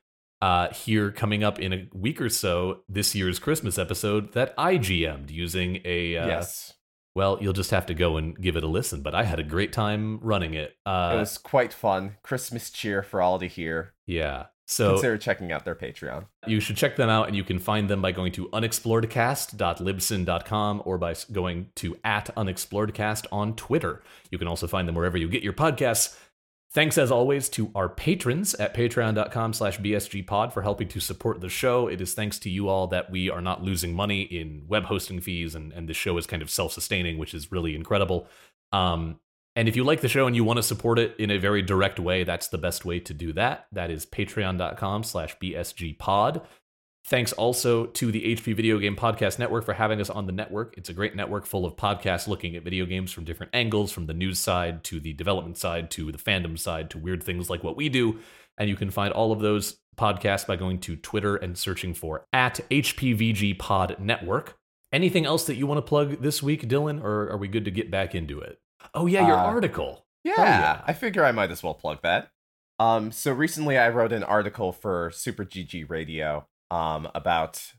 [0.42, 4.76] uh, hear coming up in a week or so this year's Christmas episode that I
[4.76, 6.16] GM'd using a.
[6.16, 6.74] Uh, yes.
[7.14, 9.44] Well, you'll just have to go and give it a listen, but I had a
[9.44, 10.74] great time running it.
[10.84, 12.16] Uh, it was quite fun.
[12.22, 13.94] Christmas cheer for all to hear.
[14.06, 14.46] yeah.
[14.70, 16.26] So Consider checking out their Patreon.
[16.46, 20.96] you should check them out, and you can find them by going to unexploredcast.libsyn.com or
[20.96, 24.00] by going to at unexploredcast on Twitter.
[24.30, 26.16] You can also find them wherever you get your podcasts.
[26.72, 31.48] Thanks as always to our patrons at patreon.com slash bsgpod for helping to support the
[31.48, 31.88] show.
[31.88, 35.20] It is thanks to you all that we are not losing money in web hosting
[35.20, 38.28] fees and, and the show is kind of self-sustaining, which is really incredible.
[38.70, 39.18] Um,
[39.56, 41.62] and if you like the show and you want to support it in a very
[41.62, 43.66] direct way, that's the best way to do that.
[43.72, 46.44] That is patreon.com slash bsgpod.
[47.06, 50.76] Thanks also to the HP Video Game Podcast Network for having us on the network.
[50.76, 54.06] It's a great network full of podcasts looking at video games from different angles, from
[54.06, 57.64] the news side to the development side to the fandom side to weird things like
[57.64, 58.20] what we do.
[58.58, 62.26] And you can find all of those podcasts by going to Twitter and searching for
[62.32, 64.58] at HPVG Pod Network.
[64.92, 67.70] Anything else that you want to plug this week, Dylan, or are we good to
[67.70, 68.60] get back into it?
[68.94, 70.06] Oh, yeah, your Uh, article.
[70.24, 70.82] Yeah, yeah.
[70.86, 72.30] I figure I might as well plug that.
[72.78, 77.72] Um, so recently I wrote an article for Super GG Radio um, about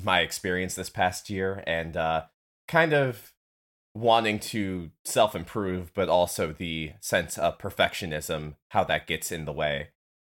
[0.00, 2.24] my experience this past year and uh,
[2.68, 3.32] kind of
[3.94, 9.52] wanting to self improve, but also the sense of perfectionism, how that gets in the
[9.52, 9.88] way.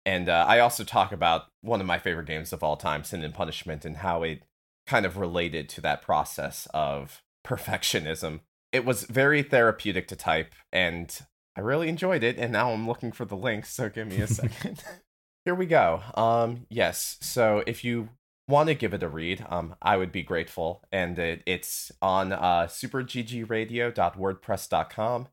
[0.06, 3.24] And uh, I also talk about one of my favorite games of all time, Sin
[3.24, 4.44] and Punishment, and how it
[4.86, 8.40] kind of related to that process of perfectionism.
[8.72, 11.16] It was very therapeutic to type, and
[11.56, 12.38] I really enjoyed it.
[12.38, 14.84] And now I'm looking for the link, so give me a second.
[15.46, 16.02] Here we go.
[16.16, 17.18] Um, yes.
[17.22, 18.10] So if you
[18.50, 20.84] want to give it a read, um, I would be grateful.
[20.92, 25.28] And it, it's on uh, superggradio.wordpress.com.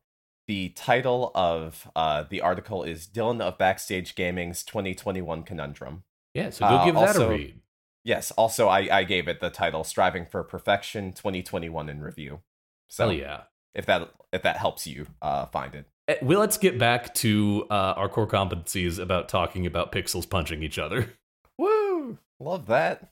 [0.47, 6.03] The title of uh, the article is Dylan of Backstage Gaming's 2021 Conundrum.
[6.35, 7.61] Yeah, so go uh, give that also- a read.
[8.03, 8.29] Yes.
[8.31, 12.41] Also, I I gave it the title "Striving for Perfection 2021 in Review."
[12.87, 13.41] So Hell yeah.
[13.73, 15.85] if that if that helps you uh, find it.
[16.07, 20.61] Eh, Well, let's get back to uh, our core competencies about talking about pixels punching
[20.63, 21.13] each other.
[21.57, 22.17] Woo!
[22.39, 23.11] Love that.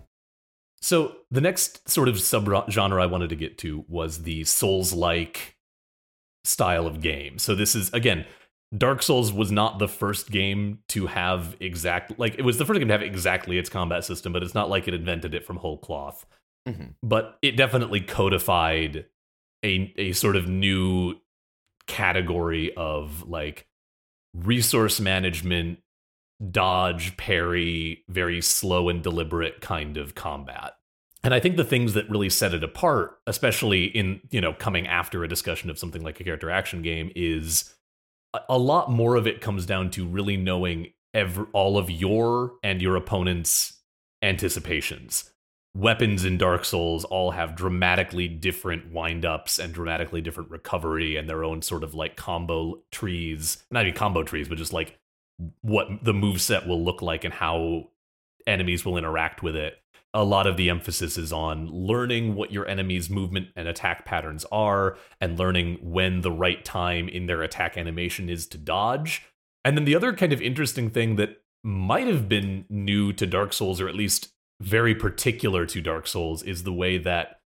[0.81, 5.57] So the next sort of subgenre I wanted to get to was the Souls-like
[6.43, 7.37] style of game.
[7.37, 8.25] So this is again,
[8.75, 12.79] Dark Souls was not the first game to have exact like it was the first
[12.79, 15.57] game to have exactly its combat system, but it's not like it invented it from
[15.57, 16.25] whole cloth.
[16.67, 16.95] Mhm.
[17.03, 19.05] But it definitely codified
[19.63, 21.15] a a sort of new
[21.87, 23.67] category of like
[24.33, 25.79] resource management
[26.49, 30.73] dodge, parry, very slow and deliberate kind of combat.
[31.23, 34.87] And I think the things that really set it apart, especially in, you know, coming
[34.87, 37.75] after a discussion of something like a character action game, is
[38.49, 42.81] a, lot more of it comes down to really knowing every, all of your and
[42.81, 43.79] your opponent's
[44.23, 45.31] anticipations.
[45.75, 51.43] Weapons in Dark Souls all have dramatically different windups and dramatically different recovery and their
[51.43, 53.63] own sort of like combo trees.
[53.69, 54.97] Not even combo trees, but just like
[55.61, 57.89] what the move set will look like and how
[58.47, 59.77] enemies will interact with it.
[60.13, 64.45] A lot of the emphasis is on learning what your enemy's movement and attack patterns
[64.51, 69.23] are and learning when the right time in their attack animation is to dodge.
[69.63, 73.53] And then the other kind of interesting thing that might have been new to Dark
[73.53, 77.39] Souls, or at least very particular to Dark Souls, is the way that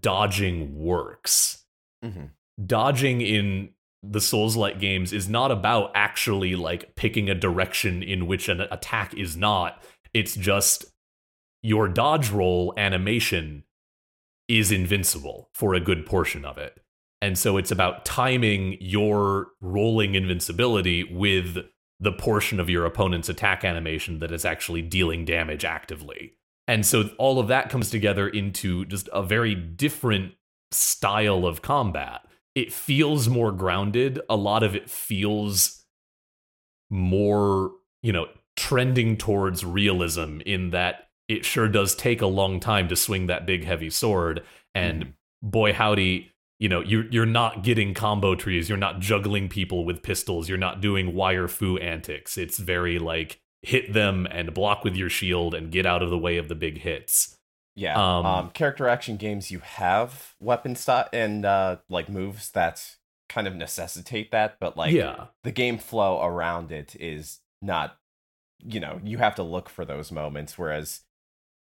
[0.00, 1.64] dodging works
[2.04, 2.30] Mhm.
[2.66, 3.70] dodging in
[4.02, 8.60] the souls like games is not about actually like picking a direction in which an
[8.60, 9.82] attack is not.
[10.12, 10.84] It's just
[11.62, 13.64] your dodge roll animation
[14.48, 16.80] is invincible for a good portion of it.
[17.20, 21.58] And so it's about timing your rolling invincibility with
[22.00, 26.32] the portion of your opponent's attack animation that is actually dealing damage actively.
[26.66, 30.34] And so all of that comes together into just a very different
[30.72, 32.22] style of combat
[32.54, 34.20] it feels more grounded.
[34.28, 35.84] A lot of it feels
[36.90, 37.72] more,
[38.02, 38.26] you know,
[38.56, 43.46] trending towards realism in that it sure does take a long time to swing that
[43.46, 44.42] big heavy sword.
[44.74, 45.12] And Mhm.
[45.42, 48.68] boy, howdy, you know, you're you're not getting combo trees.
[48.68, 50.48] You're not juggling people with pistols.
[50.48, 52.36] You're not doing wire fu antics.
[52.36, 56.18] It's very like hit them and block with your shield and get out of the
[56.18, 57.38] way of the big hits.
[57.74, 57.94] Yeah.
[57.96, 62.96] Um, Um, character action games, you have weapon style and uh, like moves that
[63.28, 65.26] kind of necessitate that, but like yeah.
[65.42, 67.96] the game flow around it is not.
[68.64, 71.00] You know, you have to look for those moments, whereas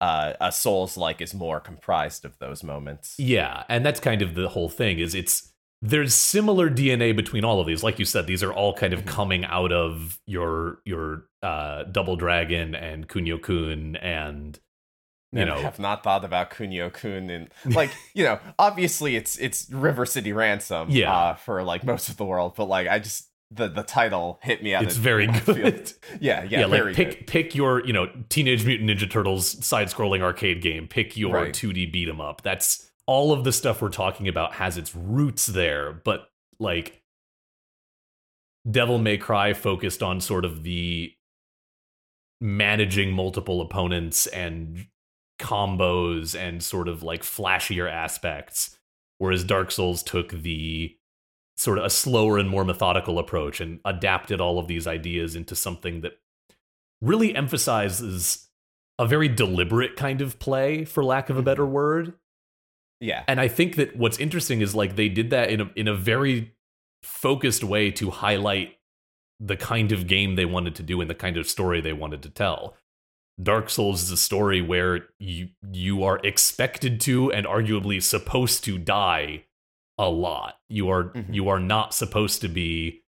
[0.02, 3.16] uh, a Souls like is more comprised of those moments.
[3.18, 7.62] Yeah, and that's kind of the whole thing is it's there's similar DNA between all
[7.62, 7.82] of these.
[7.84, 9.08] Like you said, these are all kind of Mhm.
[9.08, 14.60] coming out of your your uh Double Dragon and Kunio Kun and
[15.34, 19.70] you know have not thought about Kunio Kun and like you know, obviously it's it's
[19.70, 21.14] River City Ransom, Yeah.
[21.14, 24.64] uh, for like most of the world, but like I just the the title hit
[24.64, 24.84] me out.
[24.84, 25.92] it's of very good.
[26.22, 27.28] Yeah, yeah, Yeah, very like pick good.
[27.28, 30.88] pick your, you know, Teenage Mutant Ninja Turtles side-scrolling arcade game.
[30.88, 31.54] Pick your Right.
[31.54, 32.42] 2D beat 'em up.
[32.44, 36.30] That's all of the stuff we're talking about has its roots there, but
[36.60, 37.02] like
[38.70, 41.14] Devil May Cry focused on sort of the
[42.40, 44.88] managing multiple opponents and
[45.42, 48.78] combos and sort of like flashier aspects,
[49.18, 50.96] whereas Dark Souls took the
[51.58, 55.56] sort of a slower and more methodical approach and adapted all of these ideas into
[55.56, 56.14] something that
[57.02, 58.48] really emphasizes
[58.98, 61.46] a very deliberate kind of play for lack of a mm-hmm.
[61.46, 62.14] better word.
[63.00, 65.88] Yeah, and i think that what's interesting is like they did that in a, in
[65.88, 66.54] a very
[67.02, 68.78] focused way to highlight
[69.40, 72.22] the kind of game they wanted to do and the kind of story they wanted
[72.22, 72.76] to tell
[73.42, 78.78] dark souls is a story where you you are expected to and arguably supposed to
[78.78, 79.44] die
[79.98, 81.34] a lot you are Mhm.
[81.34, 83.02] you are not supposed to be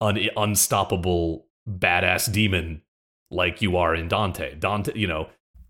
[0.00, 2.82] an unstoppable badass demon
[3.30, 5.28] like you are in dante dante you know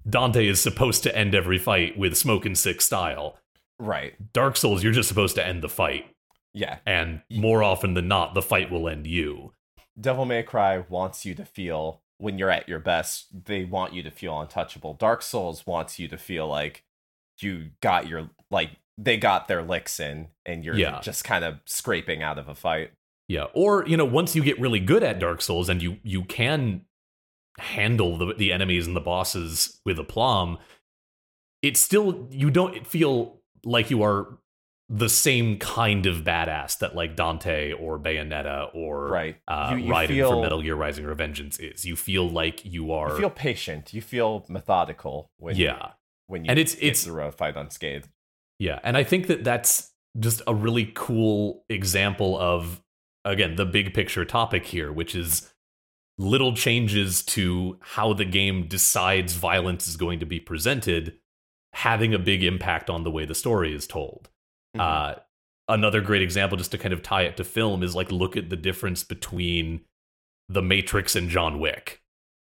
[0.08, 3.36] dante is supposed to end every fight with Smokin' Sick Style
[3.78, 4.14] right.
[4.32, 6.06] Dark Souls, you're just supposed to end the fight.
[6.54, 9.52] Yeah, And more often than not, the fight will end you.
[10.00, 14.02] Devil May Cry wants you to feel when you're at your best, they want you
[14.02, 14.94] to feel untouchable.
[14.94, 16.84] Dark Souls wants you to feel like
[17.40, 21.00] you got your like they got their licks in and you're Yeah.
[21.02, 22.92] just kind of scraping out of a fight.
[23.28, 26.22] Yeah, or you know, once you get really good at Dark Souls and you you
[26.24, 26.82] can
[27.58, 30.58] handle the the enemies and the bosses with aplomb,
[31.62, 34.38] it's still you don't feel like you are
[34.88, 39.36] the same kind of badass that like Dante or Bayonetta or Right.
[39.48, 41.84] uh, You- you Raiden feel- from Metal Gear Rising Revengeance is.
[41.84, 43.92] You feel like you are You feel patient.
[43.92, 45.92] You feel methodical when yeah.
[46.28, 48.08] when you And it's- it's- a fight unscathed.
[48.58, 52.80] Yeah, and I think that that's just a really cool example of
[53.24, 55.52] again the big picture topic here, which is
[56.16, 61.18] little changes to how the game decides violence is going to be presented,
[61.74, 64.30] having a big impact on the way the story is told.
[64.76, 64.80] Mhm.
[64.80, 65.18] Uh,
[65.68, 68.50] another great example, just to kind of tie it to film, is like look at
[68.50, 69.80] the difference between
[70.48, 72.02] The Matrix and John Wick.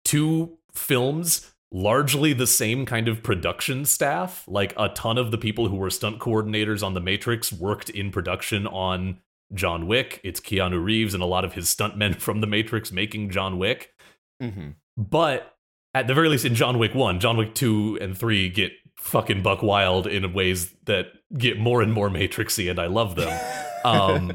[0.05, 4.45] Two films, largely the same kind of production staff.
[4.47, 8.11] Like a ton of the people who were stunt coordinators on The Matrix worked in
[8.11, 9.19] production on
[9.53, 10.21] John Wick.
[10.23, 13.95] It's Keanu Reeves and a lot of his stuntmen from The Matrix making John Wick.
[14.43, 14.75] Mhm.
[14.97, 15.57] But
[15.95, 19.43] at the very least, in John Wick 1, John Wick 2 and 3 get fucking
[19.43, 23.39] buck wild in ways that get more and more matrixy, and I love them.
[23.85, 24.33] Um,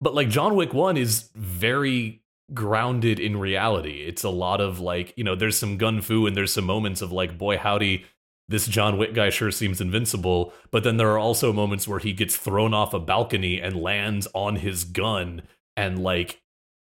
[0.00, 2.22] but like John Wick 1 is very
[2.54, 4.04] grounded in reality.
[4.06, 7.02] It's a lot of like, you know, there's some gun fu and there's some moments
[7.02, 8.06] of like, boy, howdy,
[8.48, 10.52] this John Wick guy sure seems invincible.
[10.70, 14.26] But then there are also moments where he gets thrown off a balcony and lands
[14.34, 15.42] on his gun
[15.76, 16.40] and like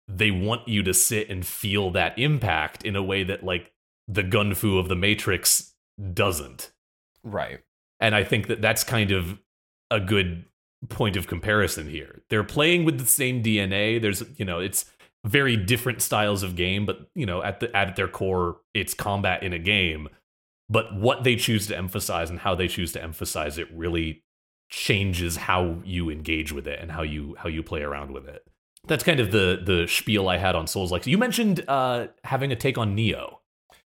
[0.08, 3.72] they want you to sit and feel that impact in a way that like
[4.08, 5.74] the gun fu of the Matrix
[6.14, 6.72] doesn't.
[7.26, 7.60] Right.
[8.00, 9.40] And I think that that's kind of
[9.92, 10.46] a good
[10.88, 12.22] point of comparison here.
[12.30, 14.02] They're playing with the same DNA.
[14.02, 14.86] There's, you know, it's
[15.26, 19.44] very different styles of game, but you know, at the at their core, it's combat
[19.44, 20.08] in a game.
[20.70, 24.24] But what they choose to emphasize and how they choose to emphasize it really
[24.70, 28.44] changes how you engage with it and how you how you play around with it.
[28.88, 30.92] That's kind of the the spiel I had on Souls.
[30.92, 33.38] Like you mentioned, uh, having a take on Nioh.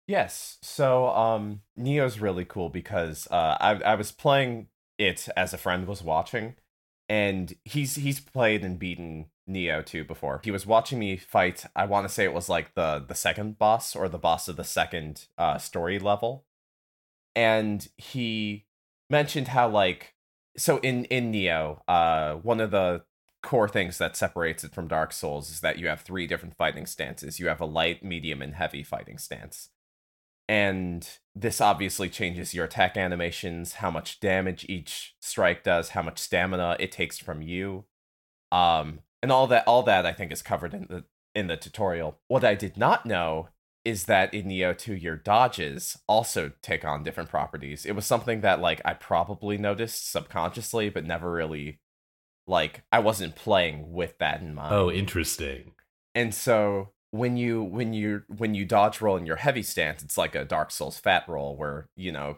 [0.09, 0.57] Yes.
[0.63, 5.85] So um Nioh's really cool because uh I I was playing it as a friend
[5.85, 6.55] was watching
[7.07, 10.41] and he's he's played and beaten Nioh too before.
[10.43, 13.59] He was watching me fight, I want to say it was like the the second
[13.59, 16.43] boss or the boss of the second uh story level.
[17.35, 18.65] And he
[19.11, 20.15] mentioned how like
[20.57, 23.03] so in in Nioh, uh one of the
[23.43, 26.87] core things that separates it from Dark Souls is that you have three different fighting
[26.87, 27.39] stances.
[27.39, 29.69] You have a light, medium, and heavy fighting stance.
[30.49, 36.17] And this obviously changes your attack animations, how much damage each strike does, how much
[36.17, 37.85] stamina it takes from you.
[38.51, 41.03] Um and all that all that I think is covered in the
[41.35, 42.17] in the tutorial.
[42.27, 43.49] What I did not know
[43.85, 47.85] is that in Nioh 2 your dodges also take on different properties.
[47.85, 51.79] It was something that like I probably noticed subconsciously but never really
[52.47, 54.73] like I wasn't playing with that in mind.
[54.73, 55.73] Oh, interesting.
[56.15, 60.17] And so when you when you when you dodge roll in your heavy stance, it's
[60.17, 62.37] like a Dark Souls fat roll where, you know,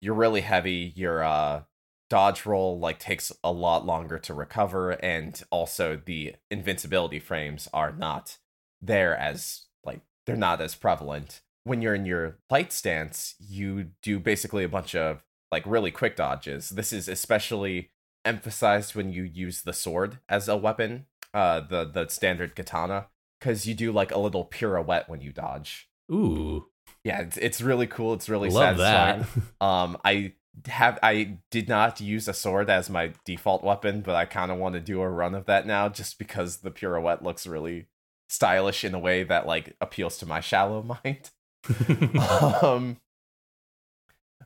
[0.00, 1.62] you're really heavy, your uh
[2.08, 7.90] dodge roll like takes a lot longer to recover and also the invincibility frames are
[7.90, 8.36] not
[8.82, 11.40] there as like they're not as prevalent.
[11.64, 16.16] When you're in your light stance, you do basically a bunch of like really quick
[16.16, 16.70] dodges.
[16.70, 17.90] This is especially
[18.24, 23.06] emphasized when you use the sword as a weapon, uh the the standard katana
[23.42, 25.88] because you do like a little pirouette when you dodge.
[26.10, 26.66] Ooh,
[27.02, 28.14] Yeah, it's, it's really cool.
[28.14, 29.20] It's really love satisfying.
[29.20, 29.26] that.
[29.66, 30.34] Um, I
[30.66, 34.58] have I did not use a sword as my default weapon, but I kind of
[34.58, 37.86] want to do a run of that now, just because the pirouette looks really
[38.28, 41.30] stylish in a way that like appeals to my shallow mind.
[42.62, 42.98] um,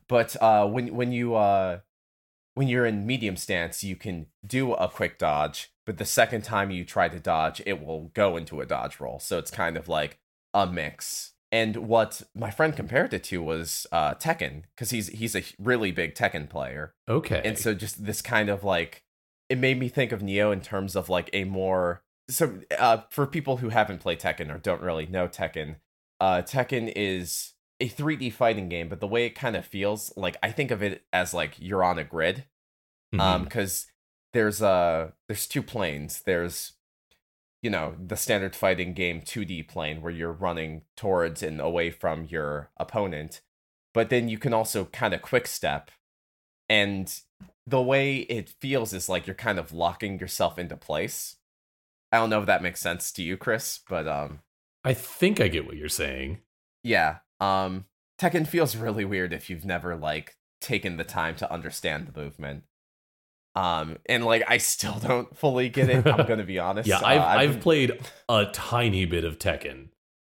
[0.08, 1.80] but uh, when when you uh,
[2.54, 6.70] when you're in medium stance, you can do a quick dodge, but the second time
[6.70, 9.18] you try to dodge, it will go into a dodge roll.
[9.18, 10.18] So it's kind of like
[10.52, 11.32] a mix.
[11.52, 15.92] And what my friend compared it to was uh, Tekken, because he's he's a really
[15.92, 17.40] big Tekken player, okay.
[17.44, 19.04] and so just this kind of like
[19.48, 23.26] it made me think of Nioh in terms of like a more so uh, for
[23.26, 25.76] people who haven't played Tekken or don't really know Tekken,
[26.20, 30.36] uh, Tekken is a 3D fighting game, but the way it kind of feels like
[30.42, 32.44] I think of it as like you're on a grid
[33.14, 33.20] Mhm.
[33.20, 33.86] um because
[34.36, 36.72] there's uh there's two planes there's
[37.62, 42.24] you know the standard fighting game 2d plane where you're running towards and away from
[42.24, 43.40] your opponent
[43.94, 45.90] but then you can also kind of quick step
[46.68, 47.20] and
[47.66, 51.36] the way it feels is like you're kind of locking yourself into place
[52.12, 54.40] i don't know if that makes sense to you chris but um
[54.86, 56.38] I think I get what you're saying.
[56.84, 57.16] Yeah.
[57.40, 57.86] Um
[58.20, 62.62] Tekken feels really weird if you've never like taken the time to understand the movement.
[63.56, 66.06] Um and like I still don't fully get it.
[66.06, 66.88] I'm going to be honest.
[66.88, 69.88] Yeah, Uh, I've I've been- played a tiny bit of Tekken.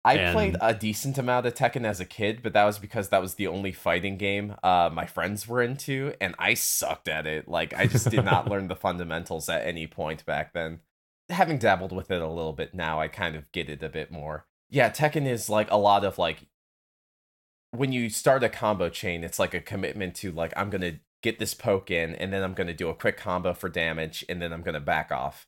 [0.03, 3.09] I and- played a decent amount of Tekken as a kid, but that was because
[3.09, 7.27] that was the only fighting game uh my friends were into and I sucked at
[7.27, 7.47] it.
[7.47, 10.79] Like I just did not learn the fundamentals at any point back then.
[11.29, 14.11] Having dabbled with it a little bit now, I kind of get it a bit
[14.11, 14.47] more.
[14.69, 16.47] Yeah, Tekken is like a lot of like
[17.71, 20.95] when you start a combo chain, it's like a commitment to like I'm going to
[21.21, 24.25] get this poke in and then I'm going to do a quick combo for damage
[24.27, 25.47] and then I'm going to back off.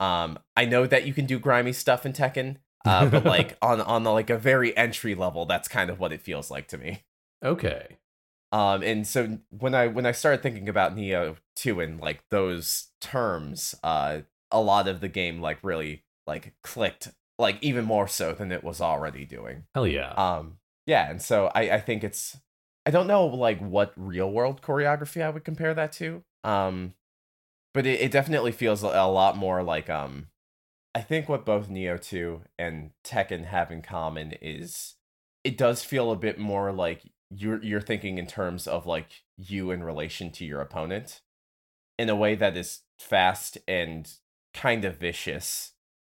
[0.00, 3.80] Um I know that you can do grimy stuff in Tekken, uh, but like on
[3.80, 6.78] on the, like a very entry level, that's kind of what it feels like to
[6.78, 7.04] me.
[7.44, 7.98] Okay.
[8.52, 12.88] Um, and so when I when I started thinking about Nioh two in like those
[13.00, 17.08] terms, uh, a lot of the game like really like clicked,
[17.38, 19.64] like even more so than it was already doing.
[19.74, 20.12] Hell yeah.
[20.12, 22.36] Um, yeah, and so I I think it's
[22.84, 26.22] I don't know like what real world choreography I would compare that to.
[26.44, 26.94] Um,
[27.74, 30.28] but it, it definitely feels a lot more like um
[30.94, 34.96] I think what both Nioh 2 and Tekken have in common is
[35.42, 39.70] it does feel a bit more like you're you're thinking in terms of like you
[39.70, 41.22] in relation to your opponent
[41.98, 44.12] in a way that is fast and
[44.52, 45.72] kind of vicious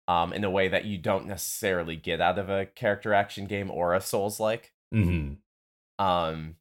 [0.08, 3.70] um in a way that you don't necessarily get out of a character action game
[3.70, 5.34] or a souls like hmm
[5.98, 6.56] um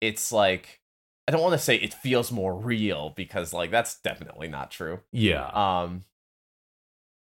[0.00, 0.80] it's like
[1.28, 5.00] I don't want to say it feels more real because like that's definitely not true
[5.12, 5.46] Yeah.
[5.54, 6.02] um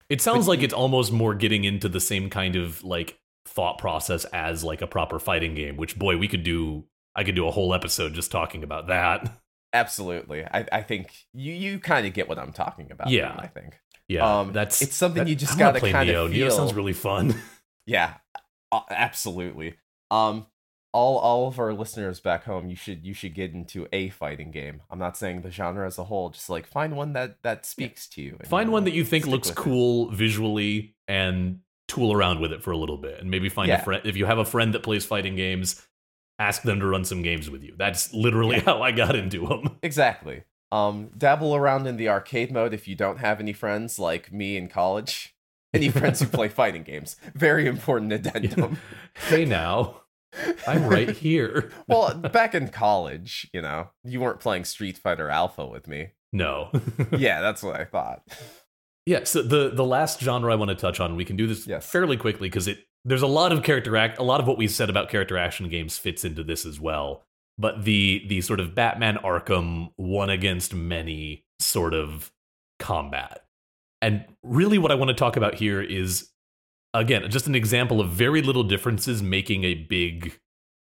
[0.08, 3.78] It sounds But like it's almost more getting into the same kind of like thought
[3.78, 6.84] process as like a proper fighting game, which boy, we could do
[7.16, 9.40] I could do a whole episode just talking about that.
[9.74, 10.44] Absolutely.
[10.44, 13.10] I, I think you, you kind of get what I'm talking about.
[13.10, 13.28] Yeah.
[13.28, 13.78] then, I think.
[14.06, 14.40] Yeah.
[14.40, 16.32] Um, that's it's something you just I gotta play kinda Nioh.
[16.32, 17.34] Nioh sounds really fun.
[17.86, 18.14] Yeah.
[18.70, 19.74] uh, absolutely.
[20.10, 20.46] Um
[20.92, 24.50] all all of our listeners back home, you should you should get into a fighting
[24.50, 24.82] game.
[24.90, 28.06] I'm not saying the genre as a whole, just like find one that that speaks
[28.10, 28.38] to you.
[28.44, 29.60] Find one that you think looks with it.
[29.60, 33.78] cool visually and tool around with it for a little bit and maybe find a
[33.82, 35.86] friend if you have a friend that plays fighting games
[36.38, 39.78] ask them to run some games with you that's literally how i got into them
[39.82, 40.42] Exactly.
[40.70, 44.58] Um dabble around in the arcade mode if you don't have any friends like me
[44.58, 45.34] in college.
[45.74, 47.16] Any friends who play fighting games.
[47.34, 48.76] Very important addendum.
[49.30, 50.02] hey now
[50.66, 55.66] i'm right here well, back in college, you know, you weren't playing Street Fighter Alpha
[55.66, 56.08] with me.
[56.32, 56.70] no
[57.16, 58.22] Yeah, that's what I thought.
[59.06, 61.66] yeah so the the last genre i want to touch on we can do this
[61.66, 61.88] Yes.
[61.90, 64.68] fairly quickly because it there's a lot of character act a lot of what we
[64.68, 67.24] said about character action games fits into this as well
[67.56, 72.30] but the the sort of batman arkham one against many sort of
[72.78, 73.44] combat
[74.02, 76.30] and really what i want to talk about here is
[76.94, 80.38] again just an example of very little differences making a big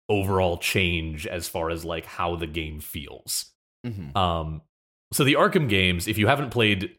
[0.09, 3.53] overall change as far as like how the game feels
[3.87, 4.15] Mhm.
[4.17, 4.63] um,
[5.13, 6.97] so the Arkham games, if you haven't played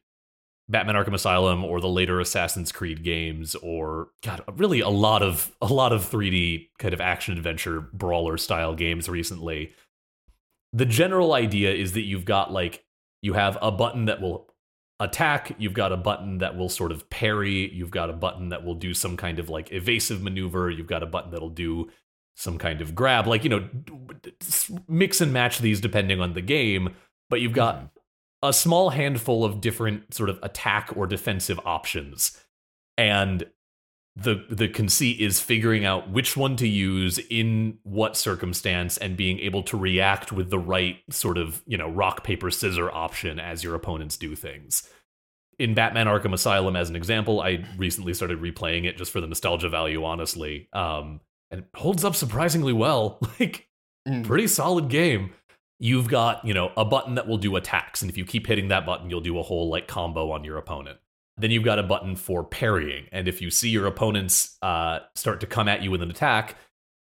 [0.69, 5.51] Batman Arkham Asylum or the later Assassin's Creed games, or God, really a lot of
[5.61, 9.73] a lot of 3D kind of action adventure brawler style games recently,
[10.71, 12.85] the general idea is that you've got like
[13.21, 14.52] you have a button that will
[15.03, 18.63] attack, you've got a button that will sort of parry, you've got a button that
[18.63, 21.89] will do some kind of like evasive maneuver, you've got a button that'll do
[22.35, 23.69] some kind of grab, like you know,
[24.87, 26.95] mix and match these depending on the game,
[27.29, 27.89] but you've got Mhm.
[28.41, 32.43] a small handful of different sort of attack or defensive options.
[32.97, 33.45] And
[34.15, 39.39] the the conceit is figuring out which one to use in what circumstance and being
[39.39, 43.63] able to react with the right sort of, you know, rock paper scissor option as
[43.63, 44.87] your opponents do things.
[45.59, 49.27] In Batman Arkham Asylum as an example, I recently started replaying it just for the
[49.27, 50.69] nostalgia value honestly.
[50.73, 53.19] Um and it holds up surprisingly well.
[53.39, 53.67] Like
[54.07, 54.25] Mm.
[54.25, 55.31] pretty solid game.
[55.79, 58.67] You've got, you know, a button that will do attacks, and if you keep hitting
[58.67, 60.99] that button, you'll do a whole like combo on your opponent.
[61.37, 65.39] Then you've got a button for parrying, and if you see your opponents uh, start
[65.41, 66.55] to come at you with an attack,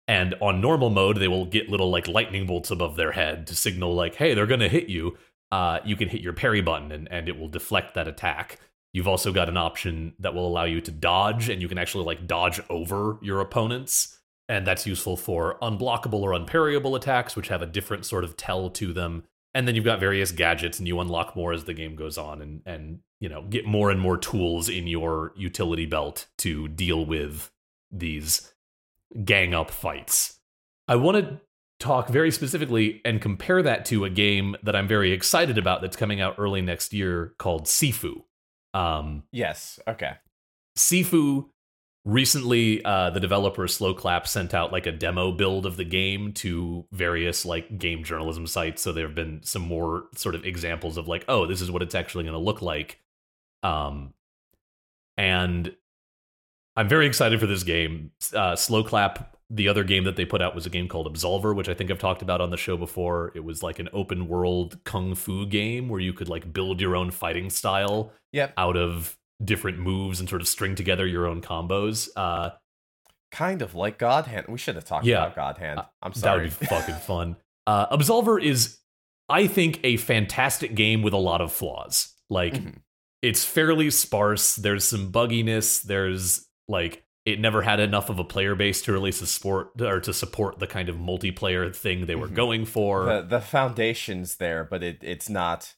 [0.08, 3.56] and on normal mode they will get little like lightning bolts above their head to
[3.56, 5.18] signal like, hey, they're gonna hit you.
[5.52, 8.60] Uh, you can hit your parry button, and, and it will deflect that attack.
[8.94, 12.06] You've also got an option that will allow you to dodge, and you can actually
[12.06, 17.62] like dodge over your opponents and that's useful for unblockable or unparryable attacks, which have
[17.62, 19.24] a different sort of tell to them.
[19.56, 22.42] And then you've got various gadgets, and you unlock more as the game goes on,
[22.42, 27.06] and and you know get more and more tools in your utility belt to deal
[27.06, 27.52] with
[27.92, 28.54] these
[29.24, 30.40] gang up fights.
[30.88, 31.40] I want to
[31.80, 35.98] talk very specifically and compare that to a game that I'm very excited about that's
[35.98, 38.24] coming out early next year called Sifu.
[38.74, 39.80] Um, Yes.
[39.88, 40.14] Okay.
[40.78, 41.50] Sifu
[42.06, 46.86] recently uh, the developer Sloclap sent out like a demo build of the game to
[46.92, 48.82] various like game journalism sites.
[48.82, 51.82] So there have been some more sort of examples of like oh this is what
[51.82, 53.00] it's actually going to look like.
[53.64, 54.14] Um
[55.16, 55.76] and
[56.76, 58.12] i'm very excited for this game.
[58.34, 61.70] Uh, Sloclap the other game that they put out was a game called absolver which
[61.70, 63.32] i think i've talked about on the show before.
[63.36, 66.96] It was like an open world kung fu game where you could like build your
[66.96, 68.54] own fighting style Yep.
[68.58, 72.10] out of different moves and sort of string together your own combos.
[72.16, 72.52] Uh,
[73.32, 74.46] Kind of like God Hand.
[74.48, 75.24] We should have talked Yeah.
[75.24, 75.80] about God Hand.
[75.80, 76.50] Uh, I'm sorry.
[76.50, 77.36] that would be fucking fun.
[77.66, 78.78] Uh, Absolver is,
[79.28, 82.14] I think, a fantastic game with a lot of flaws.
[82.30, 82.82] Like, Mhm.
[83.24, 84.56] it's fairly sparse.
[84.56, 85.82] There's some bugginess.
[85.82, 90.00] There's like it never had enough of a player base to release a sport or
[90.02, 92.34] to support the kind of multiplayer thing they were Mhm.
[92.36, 93.06] going for.
[93.06, 95.74] the the foundation's there, but it it's not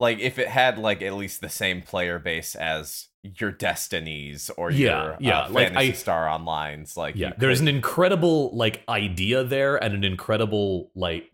[0.00, 4.70] like if it had like at least the same player base as your Destinies or
[4.70, 6.96] Yeah, your yeah, uh, like, Fantasy I- Star Online's.
[6.96, 11.30] Like yeah there's an incredible like idea there and an incredible like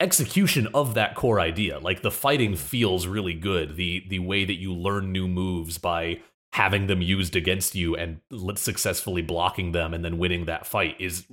[0.00, 1.78] execution of that core idea.
[1.78, 3.76] Like the fighting feels really good.
[3.76, 6.20] The the way that you learn new moves by
[6.52, 8.20] having them used against you and
[8.54, 11.26] successfully blocking them and then winning that fight is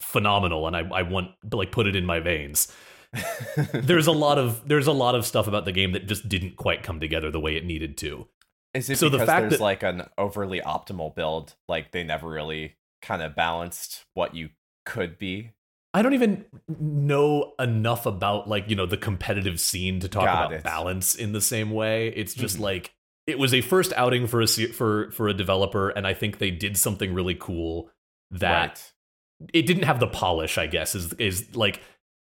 [0.00, 2.72] phenomenal and i i want like put it in my veins
[3.72, 6.56] there's a lot of there's a lot of stuff about the game that just didn't
[6.56, 8.26] quite come together the way it needed to
[8.74, 11.54] Is it so the fact there's that- like an overly optimal build?
[11.68, 14.50] Like they never really kind of balanced what you
[14.86, 15.50] could be.
[15.94, 20.38] I don't even know enough about like you know the competitive scene to talk Got
[20.46, 20.64] about it.
[20.64, 22.08] balance in the same way.
[22.08, 22.60] It's just Mhm.
[22.60, 22.94] like
[23.26, 26.50] it was a first outing for a for for a developer, and I think they
[26.50, 27.90] did something really cool
[28.30, 28.92] that
[29.40, 29.50] right.
[29.52, 30.56] it didn't have the polish.
[30.56, 31.82] I guess is is like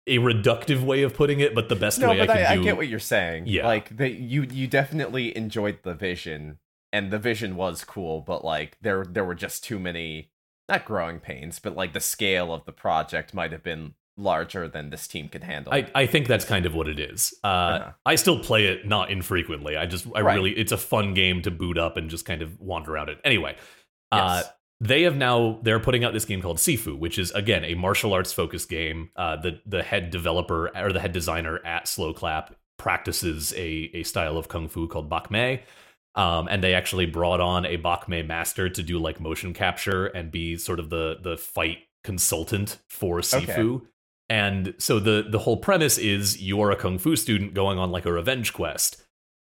[0.07, 2.57] a reductive way of putting it, but the best No, way I but I, I,
[2.57, 2.65] do.
[2.65, 3.45] get what you're saying.
[3.47, 3.67] Yeah.
[3.67, 6.59] like they you you definitely enjoyed the vision,
[6.93, 10.31] and the vision was cool, but like there there were just too many
[10.69, 14.91] not growing pains, but like the scale of the project might have been larger than
[14.91, 15.73] this team could handle.
[15.73, 17.33] I, I think that's kind of what it is.
[17.43, 17.93] Uh, Uh-huh.
[18.05, 19.77] I still play it not infrequently.
[19.77, 20.35] I just I Right.
[20.35, 23.19] really it's a fun game to boot up and just kind of wander around it.
[23.25, 23.57] Anyway,
[24.11, 24.53] uh, Yes.
[24.83, 28.13] They have now they're putting out this game called Sifu, which is again a martial
[28.13, 29.11] arts focused game.
[29.15, 34.37] Uh, the the head developer or the head designer at Sloclap practices a a style
[34.37, 35.63] of kung fu called Bak Mei.
[36.17, 40.07] Um, and they actually brought on a Bak Mei master to do like motion capture
[40.07, 43.83] and be sort of the the fight consultant for Sifu.
[44.29, 47.93] And so the the whole premise is you are a kung fu student going on
[47.93, 49.01] like a revenge quest.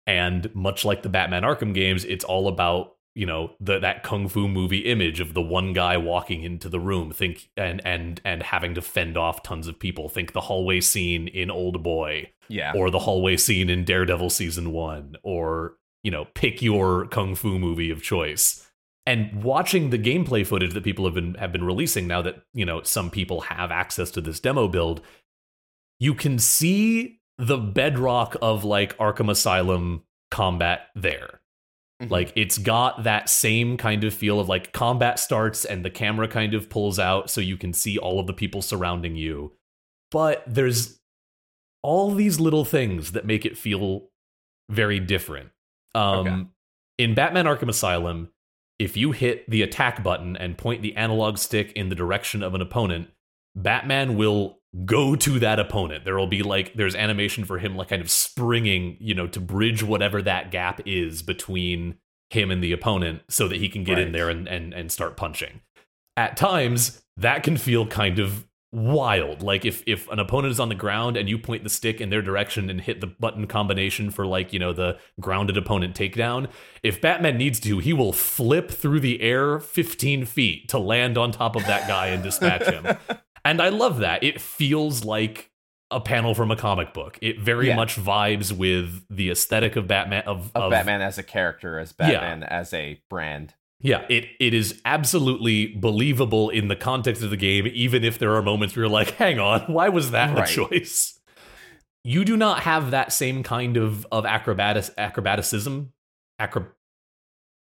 [0.07, 4.29] And much like the Batman Arkham games, it's all about, you know, the that kung
[4.29, 8.43] fu movie image of the one guy walking into the room, think and and and
[8.43, 10.09] having to fend off tons of people.
[10.09, 14.73] Think the hallway scene in Old Boy yeah, or the hallway scene in Daredevil season
[14.73, 18.69] 1 or, you know, pick your kung fu movie of choice.
[19.07, 22.65] And watching the gameplay footage that people have been have been releasing now that, you
[22.65, 25.03] know, some people have access to this demo build,
[26.01, 31.41] you can see the bedrock of like Arkham Asylum combat there.
[32.03, 32.11] Mhm.
[32.11, 36.27] Like it's got that same kind of feel of like combat starts and the camera
[36.27, 39.53] kind of pulls out so you can see all of the people surrounding you.
[40.11, 40.99] But there's
[41.83, 44.09] all these little things that make it feel
[44.71, 45.51] very different.
[45.95, 46.45] Um Okay.
[46.99, 48.31] in Batman Arkham Asylum,
[48.81, 52.55] if you hit the attack button and point the analog stick in the direction of
[52.55, 53.11] an opponent,
[53.55, 56.05] Batman will go to that opponent.
[56.05, 59.41] There will be like there's animation for him like kind of springing, you know, to
[59.41, 61.97] bridge whatever that gap is between
[62.31, 65.16] him and the opponent so that he can get in there and and and start
[65.16, 65.61] punching.
[66.16, 69.41] At times, that can feel kind of wild.
[69.43, 72.11] Like if if an opponent is on the ground and you point the stick in
[72.11, 76.49] their direction and hit the button combination for like, you know, the grounded opponent takedown,
[76.83, 81.31] if Batman needs to, he will flip through the air 15 feet to land on
[81.31, 82.97] top of that guy and dispatch him.
[83.45, 84.23] And I love that.
[84.25, 85.51] It feels like
[85.91, 87.19] a panel from a comic book.
[87.23, 87.77] It very Yeah.
[87.77, 91.95] much vibes with the aesthetic of Batman of, of of Batman as a character, as
[92.01, 92.13] Yeah.
[92.13, 93.55] Batman as a brand.
[93.81, 98.35] Yeah, it it is absolutely believable in the context of the game, even if there
[98.35, 100.49] are moments where you're like, hang on, why was that Right.
[100.49, 101.21] a choice?
[102.03, 105.93] You do not have that same kind of of acrobatic acrobaticism,
[106.39, 106.69] acro-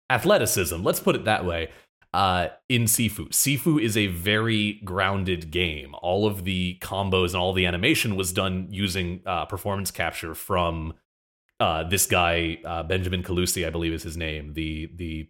[0.09, 0.81] athleticism.
[0.83, 1.69] Let's put it that way.
[2.13, 5.95] Uh, in Sifu, Sifu is a very grounded game.
[6.01, 10.93] All of the combos and all the animation was done using uh, performance capture from
[11.59, 15.29] uh, this guy uh, Benjamin Colussi, I believe is his name, the the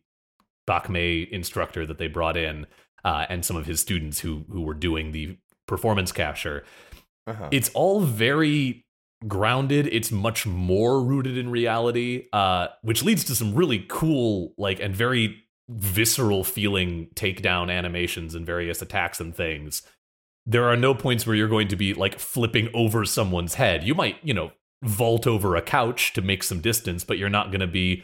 [0.66, 2.66] Bak Mei instructor that they brought in,
[3.06, 6.66] uh, and some of his students who who were doing the performance capture.
[7.28, 7.48] Uh-huh.
[7.52, 8.86] It's all very
[9.28, 9.88] grounded.
[9.88, 14.96] It's much more rooted in reality, uh, which leads to some really cool, like, and
[14.96, 15.43] very
[15.78, 19.82] visceral feeling takedown animations and various attacks and things,
[20.46, 23.84] there are no points where you're going to be like flipping over someone's head.
[23.84, 24.52] You might, you know,
[24.84, 28.04] vault over a couch to make some distance, but you're not going to be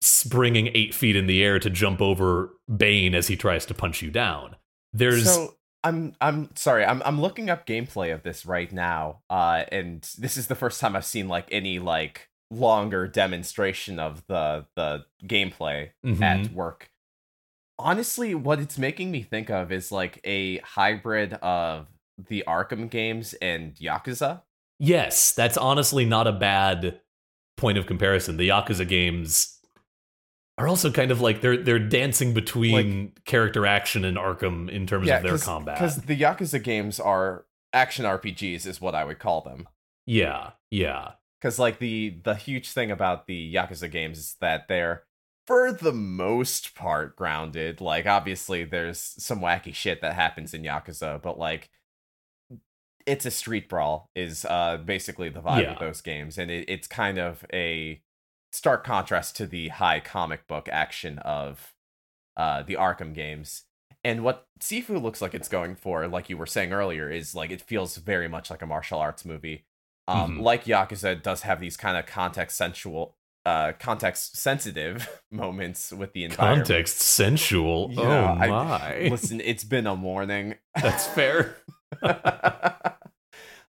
[0.00, 4.02] springing eight feet in the air to jump over Bane as he tries to punch
[4.02, 4.56] you down.
[4.92, 6.84] There's so I'm I'm sorry.
[6.84, 9.20] I'm I'm looking up gameplay of this right now.
[9.30, 14.26] Uh and this is the first time I've seen like any like longer demonstration of
[14.26, 16.22] the the gameplay Mhm.
[16.22, 16.89] at work.
[17.80, 21.86] Honestly, what it's making me think of is like a hybrid of
[22.28, 24.42] the Arkham games and Yakuza.
[24.78, 27.00] Yes, that's honestly not a bad
[27.56, 28.36] point of comparison.
[28.36, 29.58] The Yakuza games
[30.58, 35.08] are also kind of like they're they're dancing between character action and Arkham in terms
[35.08, 35.76] of their combat.
[35.76, 39.68] Because the Yakuza games are action RPGs, is what I would call them.
[40.06, 41.12] yeah, yeah.
[41.40, 45.04] because like the the huge thing about the yakuza games is that they're
[45.50, 51.20] for the most part grounded like obviously there's some wacky shit that happens in yakuza
[51.20, 51.70] but like
[53.04, 55.72] it's a street brawl is uh basically the vibe Yeah.
[55.72, 58.00] of those games and it, it's kind of a
[58.52, 61.74] stark contrast to the high comic book action of
[62.36, 63.64] uh the arkham games
[64.04, 67.50] and what sifu looks like it's going for like you were saying earlier is like
[67.50, 69.64] it feels very much like a martial arts movie
[70.06, 70.42] um Mhm.
[70.42, 73.16] like yakuza does have these kind of context sensual
[73.50, 77.90] uh context sensitive moments with the environment Context sensual.
[77.92, 79.08] Yeah, oh I- my.
[79.10, 81.56] listen it's been a morning That's fair.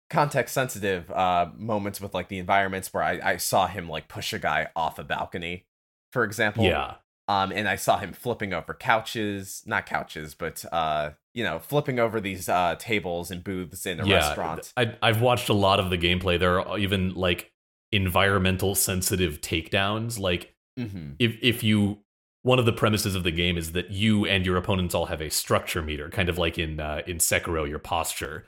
[0.09, 4.31] context sensitive uh moments with like the environments where I, I saw him like push
[4.33, 5.65] a guy off a balcony
[6.13, 6.95] for example yeah.
[7.27, 11.99] um and i saw him flipping over couches not couches but uh you know flipping
[11.99, 14.15] over these uh tables and booths in a yeah.
[14.15, 16.39] restaurant I I've watched a lot of the gameplay.
[16.39, 17.51] There are even like
[17.91, 20.19] environmental sensitive takedowns.
[20.19, 21.99] Like hmm if if you
[22.41, 25.19] one of the premises of the game is that you and your opponents all have
[25.19, 28.45] a structure meter, kind of like in uh, in Sekiro, your posture.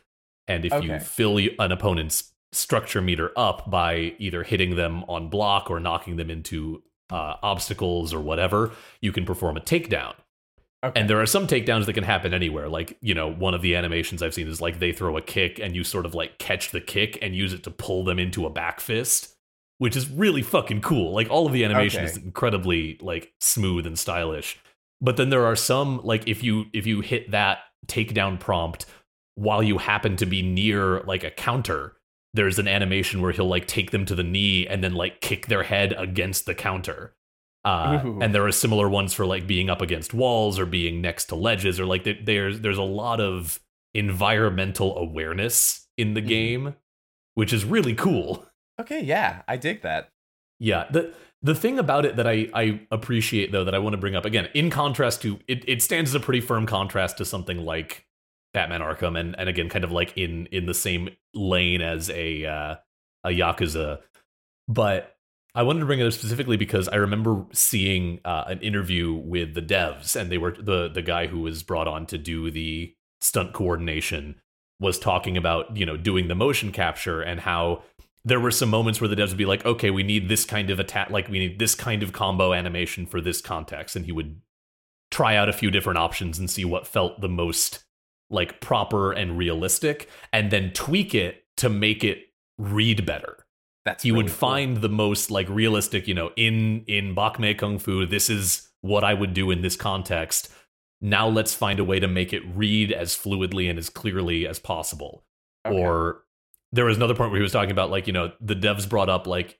[0.47, 5.69] And if you fill an opponent's structure meter up by either hitting them on block
[5.69, 8.71] or knocking them into uh, obstacles or whatever,
[9.01, 10.13] you can perform a takedown.
[10.87, 10.99] Okay.
[10.99, 12.69] And there are some takedowns that can happen anywhere.
[12.69, 15.59] Like, you know, one of the animations I've seen is like they throw a kick
[15.59, 18.45] and you sort of like catch the kick and use it to pull them into
[18.45, 19.35] a back fist,
[19.77, 21.13] which is really fucking cool.
[21.13, 22.11] Like all of the animation Okay.
[22.11, 24.59] is incredibly like smooth and stylish.
[24.99, 28.85] But then there are some like if you if you hit that takedown prompt
[29.35, 31.93] while you happen to be near like a counter,
[32.33, 35.47] there's an animation where he'll like take them to the knee and then like kick
[35.47, 37.13] their head against the counter.
[37.67, 41.25] Uh, and there are similar ones for like being up against walls or being next
[41.25, 43.59] to ledges or like there- there's there's a lot of
[43.93, 46.27] environmental awareness in the Mhm.
[46.27, 46.75] game,
[47.35, 48.45] which is really cool.
[48.79, 50.11] okay yeah i dig that
[50.59, 51.11] Yeah, the
[51.41, 54.25] the thing about it that I I appreciate though that I want to bring up
[54.25, 58.05] again, in contrast to it, it stands as a pretty firm contrast to something like
[58.53, 62.45] Batman Arkham, and and again, kind of like in in the same lane as a
[62.45, 62.75] uh,
[63.23, 64.01] a Yakuza.
[64.67, 65.16] But
[65.57, 69.55] I wanted to bring it up specifically because I remember seeing uh, an interview with
[69.55, 72.93] the devs, and they were the the guy who was brought on to do the
[73.21, 74.39] stunt coordination
[74.79, 77.81] was talking about you know doing the motion capture and how
[78.23, 80.69] there were some moments where the devs would be like, okay, we need this kind
[80.69, 84.11] of attack, like we need this kind of combo animation for this context, and he
[84.11, 84.39] would
[85.09, 87.83] try out a few different options and see what felt the most
[88.29, 92.25] like proper and realistic, and then tweak it to make it
[92.59, 93.46] read better
[93.87, 94.35] that's he would cool.
[94.35, 99.03] find the most like realistic you know in in bakmei kung fu this is what
[99.03, 100.49] i would do in this context.
[100.99, 104.59] Now let's find a way to make it read as fluidly and as clearly as
[104.59, 105.23] possible.
[105.65, 105.77] Okay.
[105.77, 106.23] or
[106.71, 109.09] there was another point where he was talking about like you know the devs brought
[109.09, 109.59] up like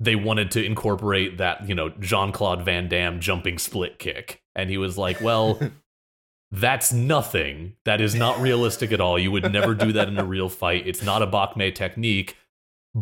[0.00, 4.42] they wanted to incorporate that you know jean-claude van damme jumping split kick.
[4.54, 5.60] And he was like well
[6.50, 7.74] that's nothing.
[7.84, 9.18] That is not realistic at all.
[9.18, 10.86] You would never do that in a real fight.
[10.86, 12.37] It's not a bakmei technique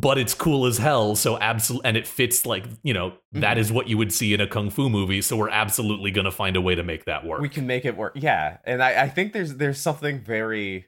[0.01, 3.61] but it's cool as hell so absolutely and it fits like you know that Mhm.
[3.61, 6.55] is what you would see in a kung fu movie so we're absolutely gonna find
[6.57, 9.09] a way to make that work we can make it work yeah and I, I
[9.09, 10.87] think there's there's something very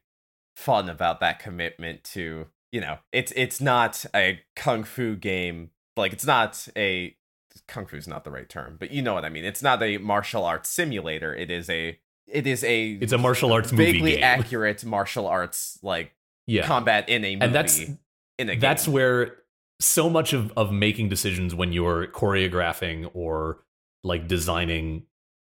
[0.56, 6.12] fun about that commitment to you know it's it's not a kung fu game like
[6.12, 7.16] it's not a
[7.68, 9.82] kung fu is not the right term but you know what i mean it's not
[9.82, 14.00] a martial arts simulator it is a it is a it's a martial arts movie
[14.00, 14.22] game.
[14.22, 16.12] accurate martial arts like
[16.46, 17.80] yeah combat in a movie and that's
[18.38, 19.36] in a that's where
[19.80, 23.58] so much of, of making decisions when you're choreographing or
[24.04, 25.04] like designing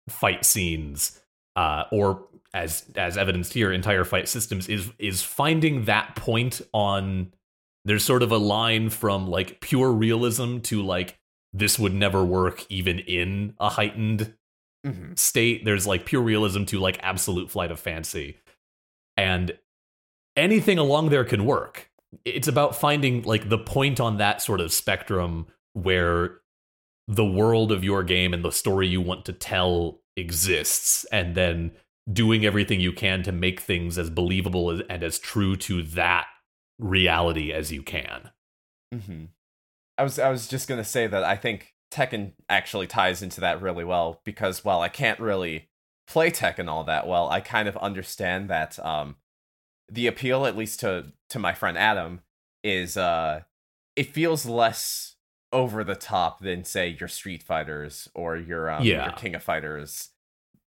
[0.09, 1.21] fight scenes
[1.57, 7.33] uh, or as as evidenced here entire fight systems is is finding that point on
[7.85, 11.19] there's sort of a line from like pure realism to like
[11.53, 14.35] this would never work even in a heightened
[14.87, 15.19] Mhm.
[15.19, 15.65] state.
[15.65, 18.37] There's like pure realism to like absolute flight of fancy.
[19.17, 19.59] And
[20.37, 21.88] anything along there can work.
[22.25, 26.41] It's about finding like the point on that sort of spectrum where
[27.07, 31.73] the world of your game and the story you want to tell exists and then
[32.13, 36.27] doing everything you can to make things as believable as, and as true to that
[36.79, 38.31] reality as you can.
[38.93, 39.25] hmm
[39.97, 43.61] I was I was just gonna say that I think Tekken actually ties into that
[43.61, 45.69] really well because while I can't really
[46.07, 49.17] play Tekken all that well, I kind of understand that um
[49.91, 52.21] the appeal, at least to to my friend Adam,
[52.63, 53.43] is uh
[53.97, 55.17] it feels less
[55.53, 59.05] over the top than say your Street Fighters or your um Yeah.
[59.05, 60.11] your King of Fighters.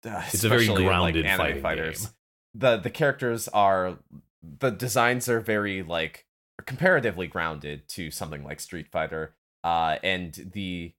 [0.06, 2.02] uh, It's a very like, grounded anime fighting fighters.
[2.06, 2.12] game.
[2.56, 3.98] The the characters are
[4.42, 6.26] the designs are very like
[6.66, 9.34] comparatively grounded to something like Street Fighter,
[9.64, 10.94] uh, and the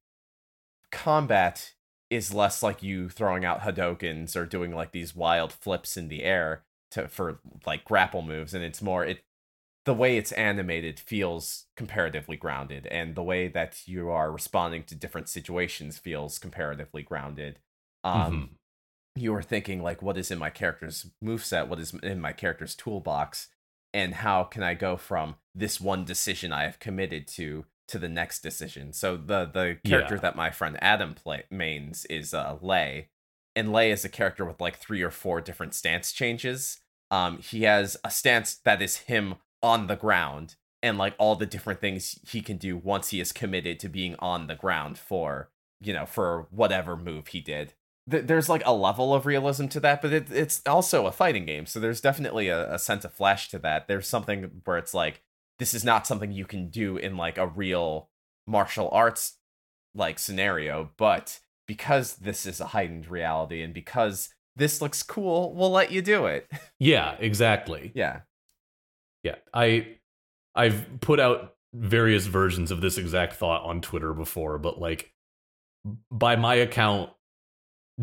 [0.91, 1.75] combat
[2.11, 6.23] is less like you throwing out Hadokens or doing like these wild flips in the
[6.23, 6.62] air
[6.95, 9.25] to for like grapple moves, and it's more it
[9.87, 14.95] the way it's animated feels comparatively grounded, and the way that you are responding to
[14.97, 17.59] different situations feels comparatively grounded.
[18.05, 18.57] Um, Mhm.
[19.17, 22.75] you are thinking like what is in my character's moveset what is in my character's
[22.75, 23.49] toolbox
[23.93, 28.09] and how can i go from this one decision i have committed to to the
[28.09, 30.19] next decision so the the character Yeah.
[30.19, 33.09] that my friend adam play mains is uh Lei
[33.55, 36.81] and Lei is a character with like three or four different stance changes
[37.11, 41.47] um he has a stance that is him on the ground and like all the
[41.47, 45.51] different things he can do once he is committed to being on the ground for
[45.81, 47.75] you know for whatever move he did
[48.11, 51.47] th- there's like a level of realism to that, but it, it's also a fighting
[51.47, 51.67] game.
[51.67, 53.89] So there's definitely a, a sense of flash to that.
[53.89, 55.23] There's something where it's like,
[55.59, 58.09] this is not something you can do in like a real
[58.47, 59.39] martial arts
[59.95, 65.71] like scenario, but because this is a heightened reality and because this looks cool, we'll
[65.71, 66.49] let you do it.
[66.81, 67.93] Yeah, exactly.
[67.95, 68.21] yeah.
[69.23, 69.97] Yeah, I
[70.55, 75.13] I've put out various versions of this exact thought on Twitter before, but like
[76.11, 77.11] by my account,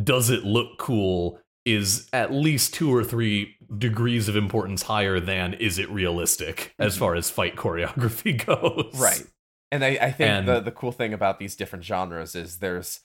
[0.01, 5.53] does it look cool is at least two or three degrees of importance higher than
[5.53, 6.99] is it realistic as Mhm.
[6.99, 8.99] far as fight choreography goes.
[8.99, 9.23] Right.
[9.71, 13.01] And I, I think And- the, the cool thing about these different genres is there's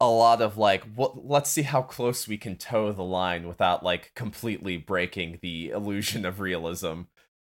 [0.00, 3.82] a lot of like, what, let's see how close we can toe the line without
[3.82, 7.02] like completely breaking the illusion of realism.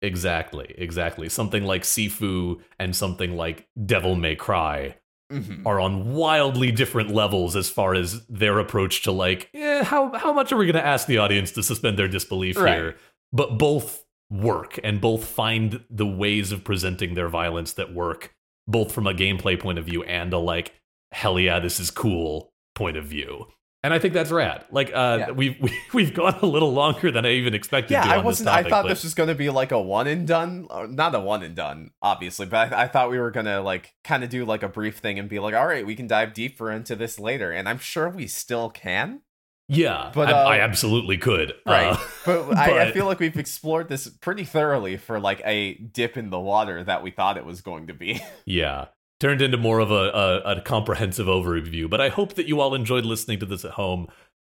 [0.01, 1.29] Exactly, exactly.
[1.29, 4.95] Something like Sifu and something like Devil May Cry
[5.33, 5.65] Mhm.
[5.65, 10.31] are on wildly different levels as far as their approach to like, eh, how how
[10.31, 12.75] much are we going to ask the audience to suspend their disbelief Right.
[12.75, 12.95] here?
[13.33, 18.35] But both work and both find the ways of presenting their violence that work,
[18.67, 20.73] both from a gameplay point of view and a like,
[21.15, 23.47] hell yeah, this is cool point of view.
[23.83, 24.65] And I think that's rad.
[24.71, 25.31] Like, uh, Yeah.
[25.31, 27.93] we've we, we've gone a little longer than I even expected.
[27.93, 28.47] Yeah, to I wasn't.
[28.47, 30.67] This topic, I thought but- this was going to be like a one and done,
[30.89, 32.47] not a one and done, obviously.
[32.47, 34.97] But I, I thought we were going to like kind of do like a brief
[34.97, 37.79] thing and be like, all right, we can dive deeper into this later, and I'm
[37.79, 39.21] sure we still can.
[39.67, 41.53] Yeah, But, I, uh, I absolutely could.
[41.65, 41.93] Right.
[41.93, 46.17] Uh, But, I, I feel like we've explored this pretty thoroughly for like a dip
[46.17, 48.21] in the water that we thought it was going to be.
[48.45, 48.85] Yeah.
[49.19, 50.09] Turned into more of a,
[50.45, 53.71] a, a comprehensive overview, but I hope that you all enjoyed listening to this at
[53.71, 54.07] home.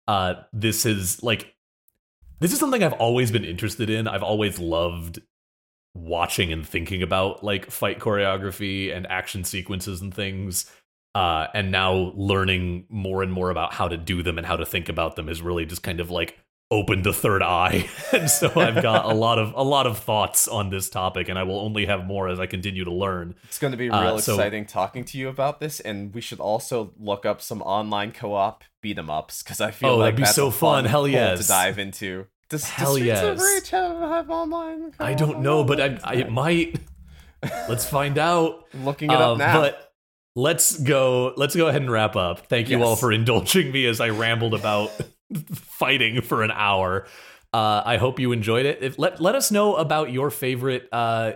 [0.08, 1.56] Uh, this is like,
[2.40, 4.08] this is something I've always been interested in.
[4.08, 5.22] I've always loved
[5.94, 10.70] watching and thinking about like fight choreography and action sequences and things.
[11.16, 14.66] Uh, and now learning more and more about how to do them and how to
[14.66, 16.38] think about them is really just kind of like
[16.72, 17.90] opened the third eye.
[18.14, 21.38] and so I've got a lot of a lot of thoughts on this topic, and
[21.40, 23.36] I will only have more as I continue to learn.
[23.46, 26.22] It's going to be real Uh, so- exciting talking to you about this, and we
[26.22, 30.06] should also look up some online co-op beat 'em ups because I feel Oh, like
[30.08, 30.86] that'd be that's so a fun.
[30.86, 31.42] Hell yes.
[31.42, 32.28] to dive into.
[32.50, 33.40] Does, does Hell of yes.
[33.42, 34.92] Rage have, have online?
[35.00, 36.80] I don't know, but I, I, it might.
[37.68, 38.66] Let's find out.
[38.84, 39.62] looking it Uh, up now.
[39.62, 39.94] But
[40.36, 41.34] let's go.
[41.38, 42.48] Let's go ahead and wrap up.
[42.48, 42.88] Thank you Yes.
[42.88, 44.92] all for indulging me as I rambled about
[45.54, 47.06] fighting for an hour.
[47.54, 48.80] Uh, I hope you enjoyed it.
[48.82, 51.34] If, let let us know about your favorite uh,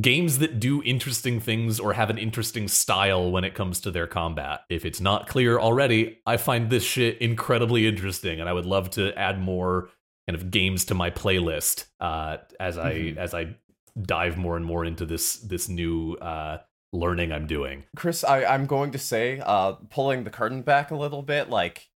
[0.00, 4.06] games that do interesting things or have an interesting style when it comes to their
[4.06, 4.60] combat.
[4.68, 8.90] If it's not clear already, I find this shit incredibly interesting, and I would love
[8.90, 9.90] to add more
[10.28, 13.16] kind of games to my playlist uh, as I Mhm.
[13.18, 13.54] as I
[14.00, 16.58] dive more and more into this this new uh,
[16.92, 17.84] learning I'm doing.
[17.94, 21.88] Chris, I, I'm going to say, uh, pulling the curtain back a little bit, like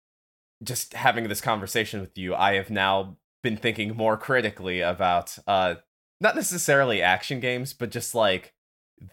[0.62, 5.76] just having this conversation with you, I have now been thinking more critically about uh
[6.20, 8.55] not necessarily action games, but just like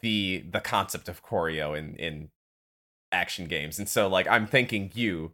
[0.01, 2.29] the the concept of choreo in in
[3.11, 3.79] action games.
[3.79, 5.33] And so like I'm thanking you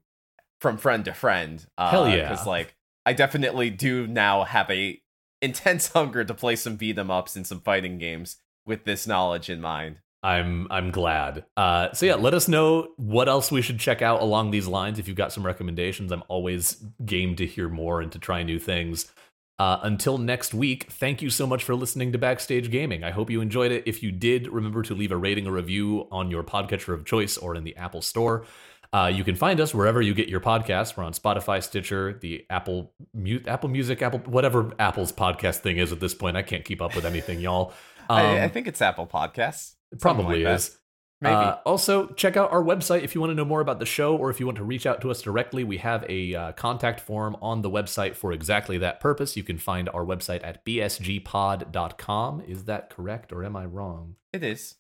[0.60, 1.66] from friend to friend.
[1.78, 2.30] Uh, Hell yeah.
[2.30, 5.02] Because like I definitely do now have a
[5.42, 9.50] intense hunger to play some beat 'em ups and some fighting games with this knowledge
[9.50, 10.00] in mind.
[10.24, 11.46] I'm I'm glad.
[11.56, 15.00] Uh, so yeah, let us know what else we should check out along these lines.
[15.00, 18.60] If you've got some recommendations, I'm always game to hear more and to try new
[18.60, 19.12] things.
[19.60, 23.04] Uh, until next week, thank you so much for listening to Backstage Gaming.
[23.04, 23.84] I hope you enjoyed it.
[23.88, 27.38] If you did, remember to leave a rating or review on your podcatcher of choice
[27.38, 28.46] or in the Apple Store.
[28.94, 30.96] Uh, you can find us wherever you get your podcasts.
[30.96, 35.92] We're on Spotify, Stitcher, the Apple Mu- Apple Music, Apple whatever Apple's podcast thing is
[35.92, 36.38] at this point.
[36.38, 37.74] I can't keep up with anything, y'all.
[38.10, 39.74] Um, I, I think it's Apple Podcasts.
[39.92, 40.56] It probably like that.
[40.56, 40.78] is.
[41.20, 41.34] Maybe.
[41.34, 44.16] Uh, also, check out our website if you want to know more about the show
[44.16, 45.64] or if you want to reach out to us directly.
[45.64, 49.36] We have a uh, contact form on the website for exactly that purpose.
[49.36, 52.42] You can find our website at bsgpod.com.
[52.48, 54.16] Is that correct or am I wrong?
[54.32, 54.76] it is.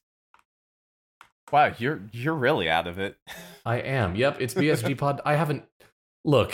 [1.51, 3.15] Wow, you're you're really out of it.
[3.65, 4.15] I am.
[4.15, 5.21] Yep, it's bsgpod.
[5.25, 5.63] I haven't.
[6.25, 6.53] Look.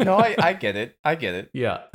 [0.00, 0.96] no, I, I get it.
[1.04, 1.50] I get it.
[1.52, 1.82] yeah.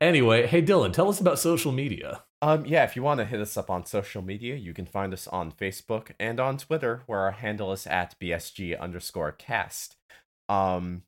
[0.00, 2.22] Anyway, hey, Dylan, tell us about social media.
[2.42, 5.12] Um, yeah, if you want to hit us up on social media, you can find
[5.12, 9.96] us on Facebook and on Twitter, where our handle is at BSG underscore cast.
[10.48, 11.02] Um,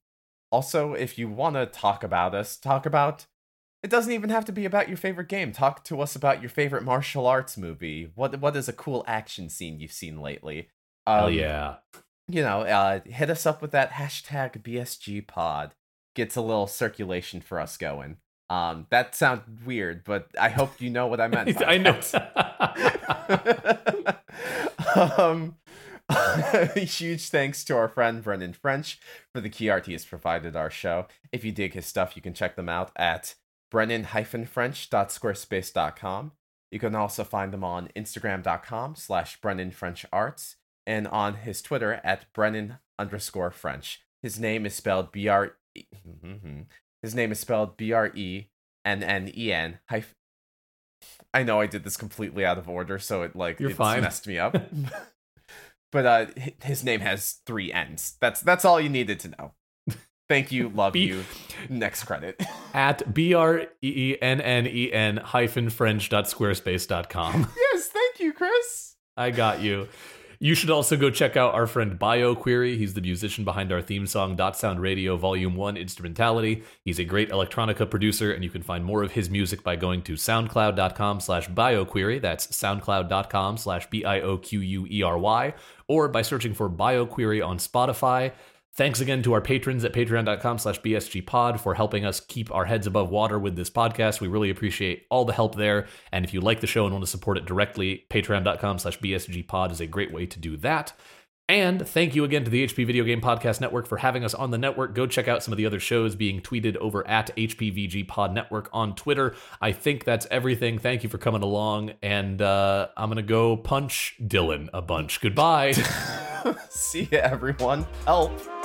[0.50, 3.26] also, if you want to talk about us, talk about
[3.82, 5.50] it doesn't even have to be about your favorite game.
[5.50, 8.12] Talk to us about your favorite martial arts movie.
[8.14, 10.68] What what is a cool action scene you've seen lately?
[11.06, 11.74] Um, Hell yeah.
[12.28, 15.74] You know, uh, hit us up with that hashtag BSG pod.
[16.14, 18.18] Gets a little circulation for us going.
[18.52, 21.56] Um, that sounds weird, but I hope you know what I meant.
[21.66, 21.98] I know.
[25.18, 25.56] um,
[26.76, 29.00] huge thanks to our friend Brennen French
[29.32, 31.06] for the key art he has provided our show.
[31.32, 33.36] If you dig his stuff, you can check them out at
[33.70, 36.32] brennen-french.squarespace.com.
[36.70, 42.76] You can also find them on instagram.com slash brennenfrencharts and on his Twitter at brennan
[42.98, 44.02] underscore French.
[44.22, 45.56] His name is spelled B-R...
[47.02, 50.14] His name is spelled B-R-E-N-N-E-N hyphen...
[51.34, 54.02] I know I did this completely out of order, so it like You're it's fine.
[54.02, 54.56] messed me up.
[55.92, 56.26] but uh,
[56.62, 58.16] his name has three N's.
[58.20, 59.52] That's that's all you needed to know.
[60.28, 61.24] Thank you, love B- you.
[61.68, 62.40] Next credit.
[62.74, 67.48] At B R E E N N E N hyphen French.squarespace.com.
[67.56, 68.94] yes, thank you, Chris.
[69.16, 69.88] I got you.
[70.42, 72.76] You should also go check out our friend BioQuery.
[72.76, 76.64] He's the musician behind our theme song Dot Sound Radio Volume 1 Instrumentality.
[76.84, 80.02] He's a great electronica producer, and you can find more of his music by going
[80.02, 82.20] to soundcloud.com slash bioquery.
[82.20, 85.54] That's soundcloud.com slash B-I-O-Q-U-E-R-Y,
[85.86, 88.32] or by searching for BioQuery on Spotify.
[88.74, 92.86] Thanks again to our patrons at patreon.com slash bsgpod for helping us keep our heads
[92.86, 94.22] above water with this podcast.
[94.22, 95.86] We really appreciate all the help there.
[96.10, 99.72] And if you like the show and want to support it directly, patreon.com slash bsgpod
[99.72, 100.94] is a great way to do that.
[101.48, 104.52] And thank you again to the HP Video Game Podcast Network for having us on
[104.52, 104.94] the network.
[104.94, 108.70] Go check out some of the other shows being tweeted over at HPVG Pod Network
[108.72, 109.34] on Twitter.
[109.60, 110.78] I think that's everything.
[110.78, 111.92] Thank you for coming along.
[112.00, 115.20] And uh, I'm going to go punch Dylan a bunch.
[115.20, 115.72] Goodbye.
[116.70, 117.86] See you, everyone.
[118.06, 118.61] Help.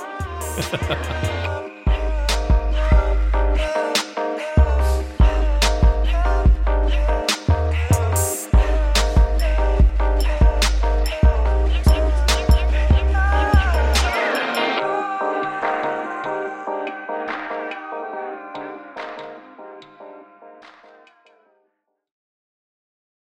[0.60, 1.37] ハハハハ。